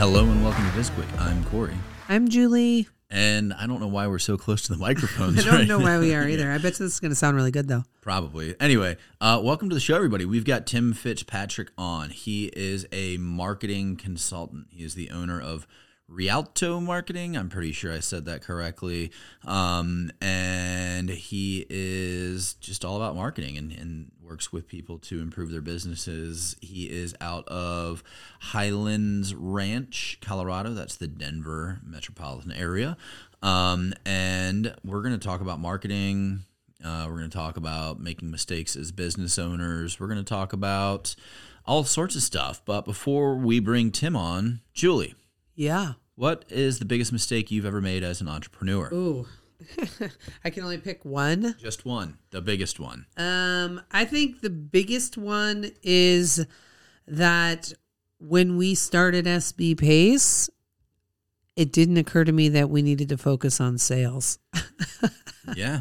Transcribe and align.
Hello 0.00 0.24
and 0.24 0.42
welcome 0.42 0.64
to 0.64 0.70
BizQuick. 0.70 1.20
I'm 1.20 1.44
Corey, 1.44 1.76
I'm 2.08 2.30
Julie. 2.30 2.88
and 3.10 3.52
I 3.52 3.66
don't 3.66 3.80
know 3.80 3.86
why 3.86 4.06
we're 4.06 4.18
so 4.18 4.38
close 4.38 4.62
to 4.62 4.72
the 4.72 4.78
microphones. 4.80 5.40
I 5.40 5.42
don't 5.42 5.54
right 5.54 5.68
know 5.68 5.78
why 5.78 5.98
we 5.98 6.14
are 6.14 6.26
either. 6.26 6.50
I 6.50 6.54
bet 6.54 6.72
this 6.72 6.80
is 6.80 7.00
going 7.00 7.10
to 7.10 7.14
sound 7.14 7.36
really 7.36 7.50
good 7.50 7.68
though. 7.68 7.84
Probably. 8.00 8.58
Anyway, 8.58 8.96
uh, 9.20 9.42
welcome 9.44 9.68
to 9.68 9.74
the 9.74 9.80
show, 9.80 9.96
everybody. 9.96 10.24
We've 10.24 10.46
got 10.46 10.66
Tim 10.66 10.94
Fitzpatrick 10.94 11.68
on. 11.76 12.08
He 12.08 12.46
is 12.56 12.86
a 12.92 13.18
marketing 13.18 13.96
consultant. 13.96 14.68
He 14.70 14.84
is 14.84 14.94
the 14.94 15.10
owner 15.10 15.38
of 15.38 15.66
Rialto 16.10 16.80
Marketing. 16.80 17.36
I'm 17.36 17.48
pretty 17.48 17.70
sure 17.72 17.92
I 17.92 18.00
said 18.00 18.24
that 18.24 18.42
correctly. 18.42 19.12
Um, 19.46 20.10
and 20.20 21.08
he 21.08 21.64
is 21.70 22.54
just 22.54 22.84
all 22.84 22.96
about 22.96 23.14
marketing 23.14 23.56
and, 23.56 23.70
and 23.72 24.10
works 24.20 24.52
with 24.52 24.66
people 24.66 24.98
to 24.98 25.20
improve 25.20 25.50
their 25.52 25.60
businesses. 25.60 26.56
He 26.60 26.90
is 26.90 27.14
out 27.20 27.46
of 27.46 28.02
Highlands 28.40 29.34
Ranch, 29.34 30.18
Colorado. 30.20 30.74
That's 30.74 30.96
the 30.96 31.06
Denver 31.06 31.80
metropolitan 31.84 32.52
area. 32.52 32.96
Um, 33.42 33.94
and 34.04 34.74
we're 34.84 35.02
going 35.02 35.18
to 35.18 35.26
talk 35.26 35.40
about 35.40 35.60
marketing. 35.60 36.40
Uh, 36.84 37.06
we're 37.08 37.18
going 37.18 37.30
to 37.30 37.36
talk 37.36 37.56
about 37.56 38.00
making 38.00 38.30
mistakes 38.30 38.74
as 38.74 38.90
business 38.90 39.38
owners. 39.38 40.00
We're 40.00 40.08
going 40.08 40.18
to 40.18 40.24
talk 40.24 40.52
about 40.52 41.14
all 41.66 41.84
sorts 41.84 42.16
of 42.16 42.22
stuff. 42.22 42.62
But 42.64 42.84
before 42.84 43.36
we 43.36 43.60
bring 43.60 43.92
Tim 43.92 44.16
on, 44.16 44.60
Julie, 44.74 45.14
Yeah. 45.60 45.92
what 46.14 46.44
is 46.48 46.78
the 46.78 46.84
biggest 46.86 47.12
mistake 47.12 47.50
you've 47.50 47.66
ever 47.66 47.80
made 47.82 48.02
as 48.02 48.20
an 48.20 48.28
entrepreneur? 48.28 48.88
Ooh. 48.94 49.26
I 50.44 50.48
can 50.48 50.62
only 50.62 50.78
pick 50.78 51.04
one. 51.04 51.54
Just 51.58 51.84
one, 51.84 52.16
the 52.30 52.40
biggest 52.40 52.80
one. 52.80 53.04
Um, 53.18 53.82
I 53.92 54.06
think 54.06 54.40
the 54.40 54.48
biggest 54.48 55.18
one 55.18 55.70
is 55.82 56.46
that 57.06 57.74
when 58.18 58.56
we 58.56 58.74
started 58.74 59.26
SB 59.26 59.78
Pace, 59.78 60.48
it 61.56 61.72
didn't 61.72 61.98
occur 61.98 62.24
to 62.24 62.32
me 62.32 62.48
that 62.48 62.70
we 62.70 62.80
needed 62.80 63.10
to 63.10 63.18
focus 63.18 63.60
on 63.60 63.76
sales. 63.76 64.38
Yeah. 65.56 65.80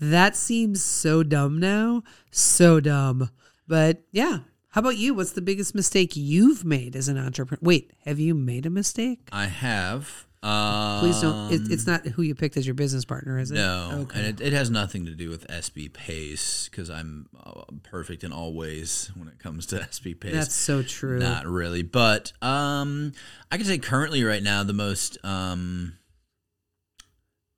That 0.00 0.36
seems 0.36 0.82
so 0.82 1.22
dumb 1.22 1.58
now. 1.58 2.02
So 2.30 2.80
dumb. 2.80 3.30
But 3.66 4.02
yeah. 4.12 4.40
How 4.76 4.80
about 4.80 4.98
you? 4.98 5.14
What's 5.14 5.32
the 5.32 5.40
biggest 5.40 5.74
mistake 5.74 6.16
you've 6.16 6.62
made 6.62 6.96
as 6.96 7.08
an 7.08 7.16
entrepreneur? 7.16 7.58
Wait, 7.62 7.94
have 8.04 8.20
you 8.20 8.34
made 8.34 8.66
a 8.66 8.70
mistake? 8.70 9.26
I 9.32 9.46
have. 9.46 10.26
Um, 10.42 11.00
Please 11.00 11.18
don't. 11.18 11.50
It, 11.50 11.72
it's 11.72 11.86
not 11.86 12.06
who 12.06 12.20
you 12.20 12.34
picked 12.34 12.58
as 12.58 12.66
your 12.66 12.74
business 12.74 13.06
partner, 13.06 13.38
is 13.38 13.50
it? 13.50 13.54
No, 13.54 14.00
Okay. 14.02 14.18
and 14.18 14.26
it, 14.26 14.46
it 14.48 14.52
has 14.52 14.68
nothing 14.68 15.06
to 15.06 15.12
do 15.12 15.30
with 15.30 15.46
SB 15.48 15.94
Pace 15.94 16.68
because 16.70 16.90
I'm 16.90 17.26
uh, 17.42 17.62
perfect 17.84 18.22
in 18.22 18.34
all 18.34 18.52
ways 18.52 19.10
when 19.16 19.28
it 19.28 19.38
comes 19.38 19.64
to 19.68 19.76
SB 19.78 20.20
Pace. 20.20 20.34
That's 20.34 20.54
so 20.54 20.82
true. 20.82 21.20
Not 21.20 21.46
really, 21.46 21.82
but 21.82 22.34
um, 22.42 23.12
I 23.50 23.56
can 23.56 23.64
say 23.64 23.78
currently 23.78 24.24
right 24.24 24.42
now 24.42 24.62
the 24.62 24.74
most 24.74 25.16
um, 25.24 25.94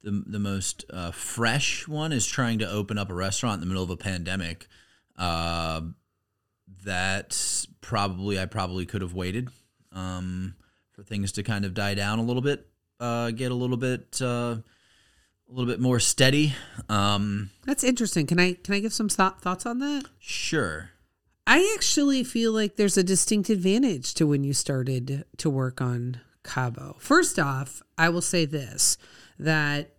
the 0.05 0.23
the 0.25 0.39
most 0.39 0.85
uh, 0.93 1.11
fresh 1.11 1.89
one 1.89 2.13
is 2.13 2.29
trying 2.29 2.61
to 2.61 2.71
open 2.71 2.97
up 2.97 3.11
a 3.11 3.15
restaurant 3.15 3.55
in 3.55 3.61
the 3.63 3.67
middle 3.67 3.83
of 3.83 3.91
a 3.91 3.97
pandemic. 3.97 4.69
Uh, 5.19 5.81
that 6.85 7.67
probably 7.81 8.39
I 8.39 8.47
probably 8.47 8.87
could 8.87 9.03
have 9.03 9.15
waited 9.15 9.49
um, 9.93 10.55
for 10.93 11.03
things 11.03 11.33
to 11.33 11.43
kind 11.43 11.65
of 11.65 11.75
die 11.75 11.95
down 11.95 12.19
a 12.19 12.23
little 12.23 12.43
bit, 12.43 12.67
uh, 13.01 13.31
get 13.31 13.51
a 13.51 13.55
little 13.55 13.77
bit 13.77 14.21
uh, 14.21 14.57
a 15.49 15.53
little 15.53 15.67
bit 15.67 15.81
more 15.81 15.99
steady. 15.99 16.55
Um, 16.89 17.51
That's 17.65 17.85
interesting. 17.85 18.27
Can 18.27 18.39
I 18.39 18.55
can 18.55 18.75
I 18.75 18.81
give 18.81 18.93
some 18.93 19.09
thought, 19.09 19.41
thoughts 19.41 19.67
on 19.67 19.79
that? 19.81 20.05
sure. 20.19 20.91
I 21.47 21.73
actually 21.75 22.25
feel 22.25 22.53
like 22.53 22.77
there's 22.77 22.99
a 22.99 23.03
distinct 23.03 23.49
advantage 23.49 24.13
to 24.15 24.27
when 24.27 24.45
you 24.45 24.53
started 24.53 25.25
to 25.39 25.49
work 25.49 25.81
on 25.81 26.21
Cabo. 26.45 26.97
First 26.99 27.39
off, 27.39 27.83
I 27.97 28.11
will 28.11 28.21
say 28.21 28.45
this 28.45 28.99
that 29.39 29.95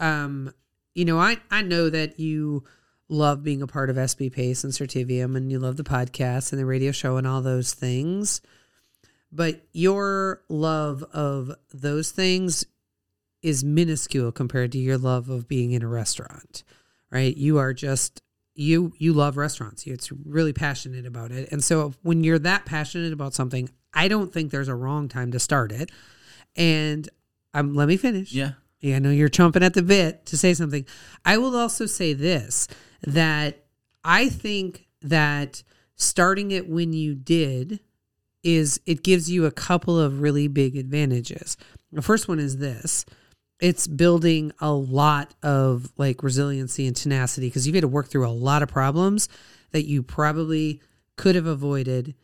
um 0.00 0.52
you 0.94 1.04
know, 1.04 1.18
I 1.18 1.38
I 1.50 1.62
know 1.62 1.90
that 1.90 2.18
you 2.18 2.64
love 3.08 3.42
being 3.42 3.62
a 3.62 3.66
part 3.66 3.90
of 3.90 3.96
SB 3.96 4.32
Pace 4.32 4.64
and 4.64 4.72
Certivium 4.72 5.36
and 5.36 5.50
you 5.50 5.58
love 5.58 5.76
the 5.76 5.84
podcast 5.84 6.52
and 6.52 6.60
the 6.60 6.66
radio 6.66 6.92
show 6.92 7.16
and 7.16 7.26
all 7.26 7.42
those 7.42 7.74
things. 7.74 8.40
But 9.30 9.66
your 9.72 10.42
love 10.48 11.02
of 11.12 11.54
those 11.72 12.10
things 12.10 12.64
is 13.42 13.62
minuscule 13.62 14.32
compared 14.32 14.72
to 14.72 14.78
your 14.78 14.96
love 14.96 15.28
of 15.28 15.48
being 15.48 15.72
in 15.72 15.82
a 15.82 15.88
restaurant, 15.88 16.62
right? 17.10 17.36
You 17.36 17.58
are 17.58 17.74
just 17.74 18.22
you 18.54 18.92
you 18.98 19.12
love 19.12 19.36
restaurants. 19.36 19.86
You. 19.86 19.92
It's 19.92 20.12
really 20.12 20.52
passionate 20.52 21.04
about 21.04 21.32
it. 21.32 21.50
And 21.52 21.62
so 21.62 21.92
when 22.02 22.24
you're 22.24 22.38
that 22.40 22.64
passionate 22.64 23.12
about 23.12 23.34
something, 23.34 23.68
I 23.92 24.08
don't 24.08 24.32
think 24.32 24.50
there's 24.50 24.68
a 24.68 24.74
wrong 24.74 25.08
time 25.08 25.32
to 25.32 25.40
start 25.40 25.72
it. 25.72 25.90
And 26.56 27.08
um 27.52 27.74
let 27.74 27.88
me 27.88 27.96
finish. 27.96 28.32
Yeah. 28.32 28.52
Yeah, 28.80 28.96
I 28.96 28.98
know 28.98 29.10
you're 29.10 29.30
chomping 29.30 29.62
at 29.62 29.72
the 29.74 29.82
bit 29.82 30.26
to 30.26 30.36
say 30.36 30.52
something. 30.52 30.84
I 31.24 31.38
will 31.38 31.56
also 31.56 31.86
say 31.86 32.12
this 32.12 32.68
that 33.06 33.64
I 34.02 34.28
think 34.28 34.86
that 35.02 35.62
starting 35.96 36.50
it 36.50 36.68
when 36.68 36.92
you 36.92 37.14
did 37.14 37.80
is 38.42 38.80
it 38.86 39.02
gives 39.02 39.30
you 39.30 39.46
a 39.46 39.50
couple 39.50 39.98
of 39.98 40.20
really 40.20 40.48
big 40.48 40.76
advantages. 40.76 41.56
The 41.92 42.02
first 42.02 42.28
one 42.28 42.38
is 42.38 42.58
this 42.58 43.06
it's 43.60 43.86
building 43.86 44.52
a 44.60 44.72
lot 44.72 45.34
of 45.42 45.92
like 45.96 46.22
resiliency 46.22 46.86
and 46.86 46.96
tenacity 46.96 47.48
because 47.48 47.66
you've 47.66 47.74
had 47.74 47.82
to 47.82 47.88
work 47.88 48.08
through 48.08 48.26
a 48.26 48.30
lot 48.30 48.62
of 48.62 48.68
problems 48.68 49.28
that 49.70 49.86
you 49.86 50.02
probably 50.02 50.82
could 51.16 51.34
have 51.34 51.46
avoided 51.46 52.14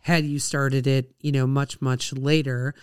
had 0.00 0.24
you 0.24 0.38
started 0.38 0.86
it, 0.86 1.14
you 1.20 1.30
know, 1.30 1.46
much, 1.46 1.80
much 1.80 2.12
later. 2.12 2.74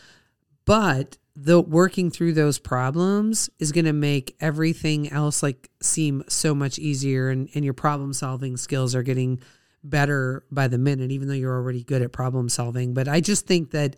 But 0.66 1.18
the 1.35 1.59
working 1.59 2.09
through 2.09 2.34
those 2.34 2.59
problems 2.59 3.50
is 3.59 3.72
going 3.72 3.85
to 3.85 3.94
make 3.94 4.35
everything 4.40 5.12
else 5.12 5.44
like 5.44 5.69
seem 5.81 6.23
so 6.29 6.56
much 6.56 6.79
easier 6.79 7.29
and, 7.29 7.50
and 7.53 7.66
your 7.66 7.73
problem 7.73 8.13
solving 8.13 8.56
skills 8.56 8.96
are 8.96 9.03
getting 9.03 9.40
better 9.84 10.46
by 10.50 10.68
the 10.68 10.78
minute 10.78 11.12
even 11.12 11.28
though 11.28 11.34
you're 11.34 11.53
already 11.56 11.84
good 11.84 12.01
at 12.01 12.12
problem 12.12 12.50
solving 12.50 12.94
but 12.94 13.07
i 13.07 13.19
just 13.19 13.46
think 13.46 13.72
that 13.72 13.96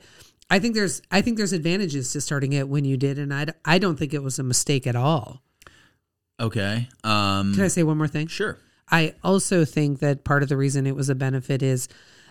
i 0.49 0.59
think 0.59 0.75
there's 0.75 1.01
i 1.11 1.21
think 1.21 1.37
there's 1.37 1.53
advantages 1.53 2.11
to 2.11 2.19
starting 2.19 2.53
it 2.53 2.67
when 2.67 2.83
you 2.83 2.97
did 2.97 3.17
and 3.17 3.33
i, 3.33 3.45
I 3.63 3.77
don't 3.77 3.97
think 3.97 4.13
it 4.13 4.23
was 4.23 4.39
a 4.39 4.43
mistake 4.43 4.87
at 4.87 4.95
all 4.95 5.43
Okay. 6.39 6.87
Um, 7.03 7.55
can 7.55 7.63
i 7.63 7.67
say 7.67 7.83
one 7.83 7.97
more 7.97 8.07
thing 8.07 8.27
Sure. 8.27 8.59
I 8.89 9.15
also 9.23 9.65
think 9.65 9.99
that 9.99 10.23
part 10.23 10.43
of 10.43 10.49
the 10.49 10.57
reason 10.57 10.87
it 10.87 10.95
was 10.95 11.09
a 11.09 11.15
benefit 11.15 11.61
is 11.61 11.87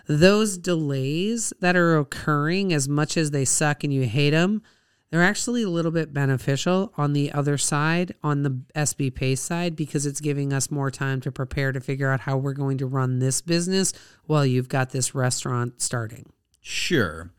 those 0.07 0.57
delays 0.57 1.53
that 1.59 1.75
are 1.75 1.97
occurring, 1.97 2.73
as 2.73 2.87
much 2.87 3.17
as 3.17 3.31
they 3.31 3.45
suck 3.45 3.83
and 3.83 3.93
you 3.93 4.03
hate 4.03 4.31
them, 4.31 4.61
they're 5.09 5.23
actually 5.23 5.63
a 5.63 5.69
little 5.69 5.91
bit 5.91 6.13
beneficial 6.13 6.91
on 6.97 7.13
the 7.13 7.31
other 7.31 7.57
side, 7.57 8.13
on 8.23 8.43
the 8.43 8.61
SB 8.75 9.13
Pace 9.15 9.41
side, 9.41 9.75
because 9.75 10.05
it's 10.05 10.19
giving 10.19 10.51
us 10.51 10.69
more 10.69 10.91
time 10.91 11.21
to 11.21 11.31
prepare 11.31 11.71
to 11.71 11.79
figure 11.79 12.11
out 12.11 12.21
how 12.21 12.37
we're 12.37 12.53
going 12.53 12.77
to 12.79 12.85
run 12.85 13.19
this 13.19 13.41
business 13.41 13.93
while 14.25 14.45
you've 14.45 14.69
got 14.69 14.89
this 14.89 15.15
restaurant 15.15 15.81
starting. 15.81 16.31
Sure, 16.61 17.31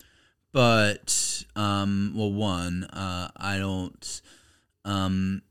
but 0.52 1.44
um, 1.56 2.14
well, 2.16 2.32
one, 2.32 2.84
uh, 2.84 3.30
I 3.36 3.58
don't, 3.58 4.22
um, 4.86 5.42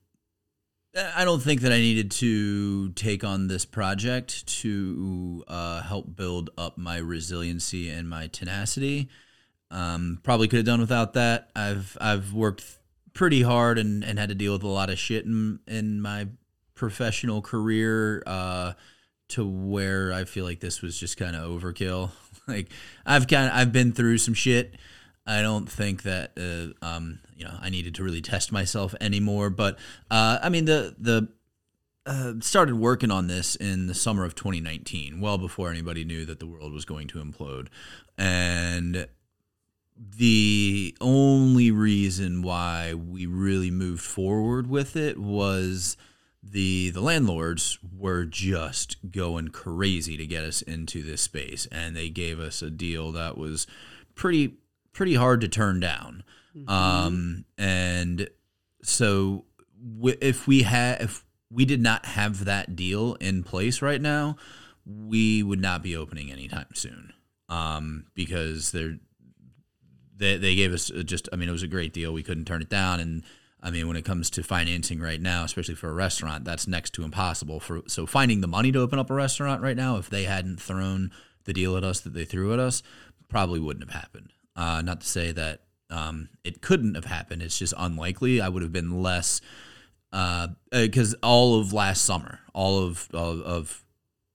I 1.16 1.24
don't 1.24 1.44
think 1.44 1.62
that 1.62 1.72
I 1.72 1.78
needed 1.78 2.10
to 2.12 2.90
take 2.94 3.24
on 3.24 3.48
this 3.48 3.66
project 3.66 4.48
to 4.62 5.44
uh, 5.48 5.84
help 5.84 6.16
build 6.16 6.50
up 6.58 6.80
my 6.80 6.98
resiliency 6.98 7.90
and 7.90 8.10
my 8.10 8.26
tenacity. 8.26 9.10
Um, 9.70 10.20
probably 10.24 10.48
could 10.48 10.58
have 10.58 10.66
done 10.66 10.80
without 10.80 11.14
that. 11.14 11.50
I've 11.56 11.98
I've 12.00 12.34
worked 12.34 12.64
pretty 13.14 13.42
hard 13.42 13.78
and, 13.78 14.04
and 14.04 14.20
had 14.20 14.30
to 14.30 14.36
deal 14.36 14.54
with 14.54 14.64
a 14.64 14.68
lot 14.68 14.90
of 14.90 14.98
shit 14.98 15.26
in 15.26 15.60
in 15.68 16.02
my 16.02 16.28
professional 16.76 17.42
career. 17.42 18.24
Uh, 18.26 18.74
to 19.30 19.46
where 19.46 20.14
I 20.14 20.24
feel 20.26 20.46
like 20.46 20.60
this 20.60 20.82
was 20.82 20.98
just 20.98 21.18
kind 21.18 21.36
of 21.36 21.50
overkill. 21.50 22.12
like 22.48 22.70
I've 23.06 23.28
kind 23.28 23.52
I've 23.52 23.72
been 23.72 23.92
through 23.92 24.20
some 24.20 24.34
shit. 24.34 24.76
I 25.26 25.42
don't 25.42 25.70
think 25.70 26.04
that 26.04 26.32
uh, 26.38 26.86
um, 26.86 27.20
you 27.36 27.46
know 27.46 27.58
I 27.60 27.70
needed 27.70 27.96
to 27.96 28.04
really 28.04 28.22
test 28.22 28.52
myself 28.52 28.96
anymore. 29.02 29.50
But 29.50 29.78
uh, 30.10 30.40
I 30.42 30.50
mean 30.50 30.66
the 30.66 30.96
the 30.98 31.30
uh, 32.06 32.34
started 32.40 32.76
working 32.76 33.12
on 33.12 33.28
this 33.28 33.56
in 33.58 33.88
the 33.88 33.94
summer 33.94 34.24
of 34.24 34.34
2019, 34.34 35.20
well 35.20 35.38
before 35.38 35.70
anybody 35.70 36.06
knew 36.06 36.24
that 36.26 36.40
the 36.40 36.48
world 36.48 36.72
was 36.72 36.86
going 36.86 37.08
to 37.10 37.22
implode. 37.22 37.68
And 38.18 39.08
the 39.98 40.96
only 41.02 41.72
reason 41.72 42.42
why 42.42 42.94
we 42.94 43.26
really 43.26 43.72
moved 43.72 44.04
forward 44.04 44.68
with 44.70 44.96
it 44.96 45.18
was 45.18 45.98
the 46.44 46.92
the 46.92 47.02
landlords 47.02 47.78
were 47.98 48.24
just 48.26 48.98
going 49.12 49.50
crazy 49.50 50.16
to 50.16 50.26
get 50.26 50.44
us 50.44 50.62
into 50.62 51.04
this 51.04 51.22
space 51.22 51.68
and 51.72 51.96
they 51.96 52.10
gave 52.10 52.40
us 52.40 52.62
a 52.62 52.70
deal 52.70 53.12
that 53.12 53.38
was 53.38 53.68
pretty 54.16 54.56
pretty 54.94 55.16
hard 55.16 55.42
to 55.42 55.48
turn 55.48 55.80
down. 55.80 56.24
Um 56.68 57.46
and 57.58 58.30
so 58.84 59.46
w- 60.00 60.18
if 60.22 60.48
we 60.48 60.64
had 60.64 61.02
if 61.02 61.26
we 61.52 61.66
did 61.66 61.82
not 61.82 62.06
have 62.06 62.46
that 62.46 62.76
deal 62.76 63.16
in 63.16 63.44
place 63.44 63.82
right 63.82 64.02
now 64.02 64.38
we 64.86 65.44
would 65.44 65.62
not 65.62 65.84
be 65.84 65.96
opening 65.96 66.32
anytime 66.32 66.68
soon. 66.74 67.14
Um 67.50 68.06
because 68.14 68.72
they're 68.72 69.00
they, 70.18 70.38
they 70.38 70.56
gave 70.56 70.74
us 70.74 70.90
just 71.06 71.30
i 71.32 71.36
mean 71.36 71.50
it 71.50 71.54
was 71.54 71.64
a 71.64 71.68
great 71.68 71.94
deal. 71.94 72.14
We 72.14 72.24
couldn't 72.24 72.46
turn 72.46 72.62
it 72.62 72.70
down. 72.70 73.00
And 73.00 73.24
i 73.62 73.72
mean 73.72 73.88
when 73.88 73.98
it 73.98 74.06
comes 74.06 74.30
to 74.32 74.44
financing 74.44 75.00
right 75.00 75.20
now 75.22 75.44
especially 75.44 75.74
for 75.74 75.90
a 75.90 75.94
restaurant 75.94 76.46
that's 76.46 76.68
next 76.68 76.94
to 76.94 77.04
impossible 77.04 77.60
for 77.60 77.82
so 77.88 78.06
finding 78.06 78.42
the 78.42 78.48
money 78.48 78.72
to 78.72 78.80
open 78.80 79.00
up 79.00 79.10
a 79.10 79.16
restaurant 79.16 79.64
right 79.64 79.76
now 79.76 79.98
if 79.98 80.12
they 80.12 80.26
hadn't 80.26 80.62
thrown 80.62 81.12
the 81.46 81.54
deal 81.54 81.76
at 81.76 81.84
us 81.84 82.02
that 82.02 82.14
they 82.14 82.24
threw 82.24 82.54
at 82.54 82.60
us 82.60 82.84
probably 83.28 83.60
wouldn't 83.60 83.90
have 83.90 84.02
happened. 84.02 84.32
Uh, 84.56 84.82
not 84.82 85.02
to 85.02 85.08
say 85.08 85.32
that 85.32 85.62
um, 85.90 86.30
it 86.44 86.62
couldn't 86.62 86.96
have 86.96 87.06
happened. 87.06 87.42
It's 87.42 87.58
just 87.58 87.74
unlikely. 87.78 88.42
I 88.42 88.50
would 88.50 88.62
have 88.62 88.74
been 88.74 89.02
less 89.02 89.42
because 90.12 91.14
uh, 91.14 91.18
all 91.24 91.60
of 91.60 91.74
last 91.74 92.06
summer 92.06 92.40
all 92.54 92.84
of, 92.84 93.08
of, 93.14 93.42
of 93.42 93.86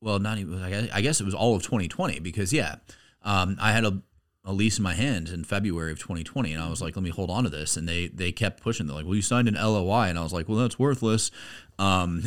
well 0.00 0.18
not 0.18 0.38
even 0.38 0.62
I 0.62 0.70
guess, 0.70 0.88
I 0.92 1.00
guess 1.00 1.20
it 1.20 1.24
was 1.24 1.34
all 1.34 1.56
of 1.56 1.62
2020 1.62 2.20
because 2.20 2.52
yeah 2.52 2.76
um, 3.22 3.56
i 3.58 3.72
had 3.72 3.86
a 3.86 4.02
a 4.44 4.52
lease 4.52 4.78
in 4.78 4.82
my 4.82 4.94
hand 4.94 5.28
in 5.28 5.44
February 5.44 5.92
of 5.92 6.00
2020, 6.00 6.52
and 6.52 6.62
I 6.62 6.68
was 6.68 6.82
like, 6.82 6.96
"Let 6.96 7.02
me 7.02 7.10
hold 7.10 7.30
on 7.30 7.44
to 7.44 7.50
this." 7.50 7.76
And 7.76 7.88
they 7.88 8.08
they 8.08 8.32
kept 8.32 8.60
pushing. 8.60 8.86
They're 8.86 8.96
like, 8.96 9.06
"Well, 9.06 9.14
you 9.14 9.22
signed 9.22 9.48
an 9.48 9.54
LOI," 9.54 10.08
and 10.08 10.18
I 10.18 10.22
was 10.22 10.32
like, 10.32 10.48
"Well, 10.48 10.58
that's 10.58 10.78
worthless, 10.78 11.30
um, 11.78 12.24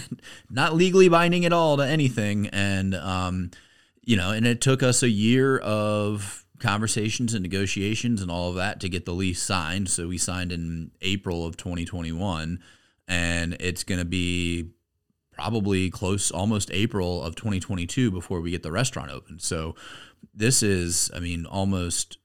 not 0.50 0.74
legally 0.74 1.08
binding 1.08 1.44
at 1.44 1.52
all 1.52 1.76
to 1.76 1.86
anything." 1.86 2.46
And 2.48 2.94
um, 2.94 3.50
you 4.02 4.16
know, 4.16 4.30
and 4.30 4.46
it 4.46 4.60
took 4.62 4.82
us 4.82 5.02
a 5.02 5.10
year 5.10 5.58
of 5.58 6.46
conversations 6.58 7.34
and 7.34 7.42
negotiations 7.42 8.22
and 8.22 8.30
all 8.30 8.48
of 8.48 8.56
that 8.56 8.80
to 8.80 8.88
get 8.88 9.04
the 9.04 9.12
lease 9.12 9.42
signed. 9.42 9.88
So 9.88 10.08
we 10.08 10.18
signed 10.18 10.52
in 10.52 10.90
April 11.02 11.46
of 11.46 11.56
2021, 11.56 12.60
and 13.06 13.56
it's 13.60 13.84
going 13.84 14.00
to 14.00 14.06
be 14.06 14.70
probably 15.38 15.88
close 15.88 16.32
almost 16.32 16.68
April 16.72 17.22
of 17.22 17.36
2022 17.36 18.10
before 18.10 18.40
we 18.40 18.50
get 18.50 18.64
the 18.64 18.72
restaurant 18.72 19.10
open. 19.10 19.38
So 19.38 19.76
this 20.34 20.64
is, 20.64 21.10
I 21.14 21.20
mean, 21.20 21.46
almost 21.46 22.18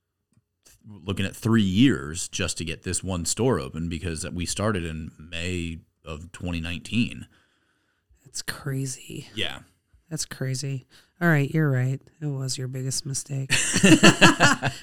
looking 0.86 1.26
at 1.26 1.36
three 1.36 1.62
years 1.62 2.28
just 2.28 2.58
to 2.58 2.66
get 2.66 2.84
this 2.84 3.04
one 3.04 3.26
store 3.26 3.60
open 3.60 3.88
because 3.88 4.28
we 4.32 4.48
started 4.48 4.84
in 4.84 5.12
May 5.20 5.80
of 6.04 6.32
2019. 6.32 7.28
It's 8.26 8.42
crazy. 8.42 9.28
Yeah. 9.36 9.60
That's 10.10 10.26
crazy. 10.26 10.88
All 11.22 11.28
right, 11.30 11.50
you're 11.52 11.70
right. 11.70 12.02
It 12.20 12.26
was 12.26 12.58
your 12.58 12.68
biggest 12.68 13.06
mistake. 13.06 13.52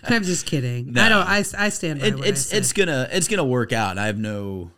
I'm 0.04 0.22
just 0.22 0.46
kidding. 0.46 0.92
No. 0.92 1.02
I 1.02 1.08
don't. 1.08 1.26
I, 1.26 1.66
I 1.66 1.68
stand 1.68 2.00
by 2.00 2.06
It, 2.06 2.24
it's 2.24 2.52
it's 2.52 2.72
gonna 2.72 3.08
it's 3.12 3.28
gonna 3.28 3.44
work 3.44 3.72
out. 3.72 3.98
I 3.98 4.06
have 4.06 4.16
no 4.16 4.70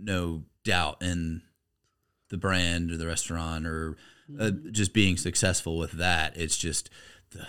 no 0.00 0.42
doubt 0.64 1.02
in 1.02 1.42
the 2.34 2.38
brand 2.38 2.90
or 2.90 2.96
the 2.96 3.06
restaurant 3.06 3.64
or 3.64 3.96
uh, 4.40 4.50
just 4.72 4.92
being 4.92 5.16
successful 5.16 5.78
with 5.78 5.92
that. 5.92 6.36
It's 6.36 6.58
just 6.58 6.90
the 7.30 7.46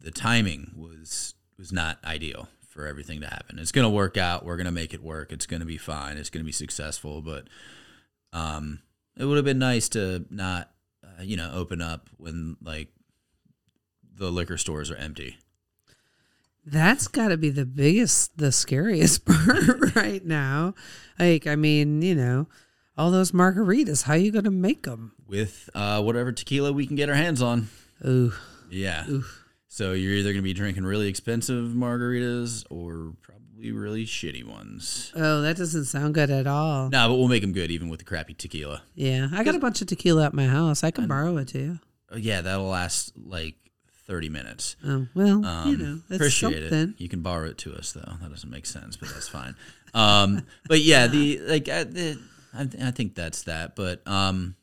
the 0.00 0.10
timing 0.10 0.72
was 0.76 1.34
was 1.56 1.70
not 1.70 1.98
ideal 2.04 2.48
for 2.68 2.88
everything 2.88 3.20
to 3.20 3.28
happen. 3.28 3.60
It's 3.60 3.70
gonna 3.70 3.88
work 3.88 4.16
out. 4.16 4.44
We're 4.44 4.56
gonna 4.56 4.72
make 4.72 4.92
it 4.92 5.04
work. 5.04 5.30
It's 5.30 5.46
gonna 5.46 5.64
be 5.64 5.76
fine. 5.76 6.16
It's 6.16 6.30
gonna 6.30 6.44
be 6.44 6.50
successful. 6.50 7.22
But 7.22 7.46
um, 8.32 8.80
it 9.16 9.24
would 9.24 9.36
have 9.36 9.44
been 9.44 9.60
nice 9.60 9.88
to 9.90 10.24
not 10.30 10.68
uh, 11.04 11.22
you 11.22 11.36
know 11.36 11.52
open 11.54 11.80
up 11.80 12.10
when 12.16 12.56
like 12.60 12.88
the 14.16 14.32
liquor 14.32 14.58
stores 14.58 14.90
are 14.90 14.96
empty. 14.96 15.36
That's 16.66 17.06
got 17.06 17.28
to 17.28 17.36
be 17.36 17.50
the 17.50 17.66
biggest, 17.66 18.38
the 18.38 18.50
scariest 18.50 19.24
part 19.26 19.94
right 19.94 20.24
now. 20.24 20.74
Like, 21.18 21.46
I 21.46 21.56
mean, 21.56 22.00
you 22.00 22.14
know, 22.14 22.48
all 22.96 23.10
those 23.10 23.32
margaritas. 23.32 24.04
How 24.04 24.14
you 24.14 24.30
gonna 24.32 24.50
make 24.50 24.82
them? 24.84 25.12
with 25.26 25.70
uh, 25.74 26.02
whatever 26.02 26.30
tequila 26.32 26.72
we 26.72 26.86
can 26.86 26.96
get 26.96 27.08
our 27.08 27.14
hands 27.14 27.40
on. 27.42 27.68
Ooh, 28.06 28.32
Yeah. 28.70 29.08
Ooh. 29.08 29.24
So 29.68 29.92
you're 29.92 30.12
either 30.12 30.28
going 30.32 30.36
to 30.36 30.42
be 30.42 30.52
drinking 30.54 30.84
really 30.84 31.08
expensive 31.08 31.70
margaritas 31.70 32.64
or 32.70 33.14
probably 33.22 33.72
really 33.72 34.04
shitty 34.06 34.44
ones. 34.44 35.10
oh, 35.16 35.40
that 35.40 35.56
doesn't 35.56 35.86
sound 35.86 36.14
good 36.14 36.30
at 36.30 36.46
all. 36.46 36.90
No, 36.90 37.08
but 37.08 37.16
we'll 37.16 37.26
make 37.26 37.40
them 37.42 37.52
good 37.52 37.72
even 37.72 37.88
with 37.88 37.98
the 37.98 38.04
crappy 38.04 38.34
tequila. 38.34 38.82
Yeah, 38.94 39.28
I 39.32 39.42
got 39.42 39.56
a 39.56 39.58
bunch 39.58 39.80
of 39.80 39.88
tequila 39.88 40.26
at 40.26 40.34
my 40.34 40.46
house. 40.46 40.84
I 40.84 40.92
can 40.92 41.08
borrow 41.08 41.36
it 41.38 41.48
too. 41.48 41.80
Oh, 42.12 42.16
yeah, 42.16 42.40
that'll 42.42 42.66
last 42.68 43.14
like 43.16 43.56
30 44.06 44.28
minutes. 44.28 44.76
Oh 44.86 45.08
well, 45.14 45.44
Um, 45.44 45.70
you 45.70 45.76
know, 45.78 45.94
that's 46.08 46.20
appreciate 46.20 46.70
something. 46.70 46.90
it. 46.90 47.00
You 47.00 47.08
can 47.08 47.22
borrow 47.22 47.46
it 47.48 47.58
to 47.58 47.74
us 47.74 47.90
though. 47.92 48.12
That 48.20 48.30
doesn't 48.30 48.50
make 48.50 48.66
sense, 48.66 48.94
but 48.96 49.08
that's 49.08 49.28
fine. 49.28 49.56
Um, 49.94 50.46
but 50.68 50.80
yeah, 50.82 51.06
the 51.08 51.40
like 51.40 51.68
I, 51.68 51.82
the, 51.84 52.20
I, 52.54 52.64
th- 52.64 52.82
I 52.82 52.90
think 52.90 53.14
that's 53.14 53.42
that. 53.42 53.76
But 53.76 54.06
um, 54.06 54.56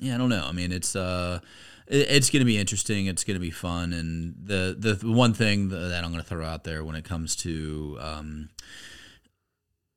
yeah, 0.00 0.14
I 0.14 0.18
don't 0.18 0.28
know. 0.28 0.44
I 0.44 0.52
mean, 0.52 0.72
it's 0.72 0.94
uh, 0.94 1.40
it, 1.86 2.10
it's 2.10 2.30
going 2.30 2.40
to 2.40 2.46
be 2.46 2.58
interesting. 2.58 3.06
It's 3.06 3.24
going 3.24 3.34
to 3.36 3.40
be 3.40 3.50
fun. 3.50 3.92
And 3.92 4.34
the 4.42 4.76
the 4.78 5.06
one 5.06 5.34
thing 5.34 5.68
that 5.68 6.04
I'm 6.04 6.10
going 6.10 6.22
to 6.22 6.28
throw 6.28 6.44
out 6.44 6.64
there 6.64 6.84
when 6.84 6.96
it 6.96 7.04
comes 7.04 7.36
to 7.36 7.98
um, 8.00 8.48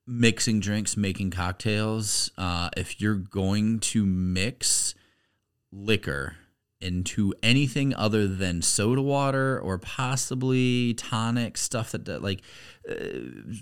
mixing 0.05 0.59
drinks, 0.59 0.97
making 0.97 1.31
cocktails, 1.31 2.31
uh, 2.37 2.69
if 2.75 2.99
you're 2.99 3.15
going 3.15 3.79
to 3.79 4.05
mix 4.05 4.95
liquor 5.71 6.37
into 6.83 7.33
anything 7.41 7.95
other 7.95 8.27
than 8.27 8.61
soda 8.61 9.01
water 9.01 9.57
or 9.57 9.77
possibly 9.77 10.93
tonic 10.95 11.57
stuff 11.57 11.91
that, 11.91 12.03
that 12.03 12.21
like 12.21 12.41
uh, 12.89 12.95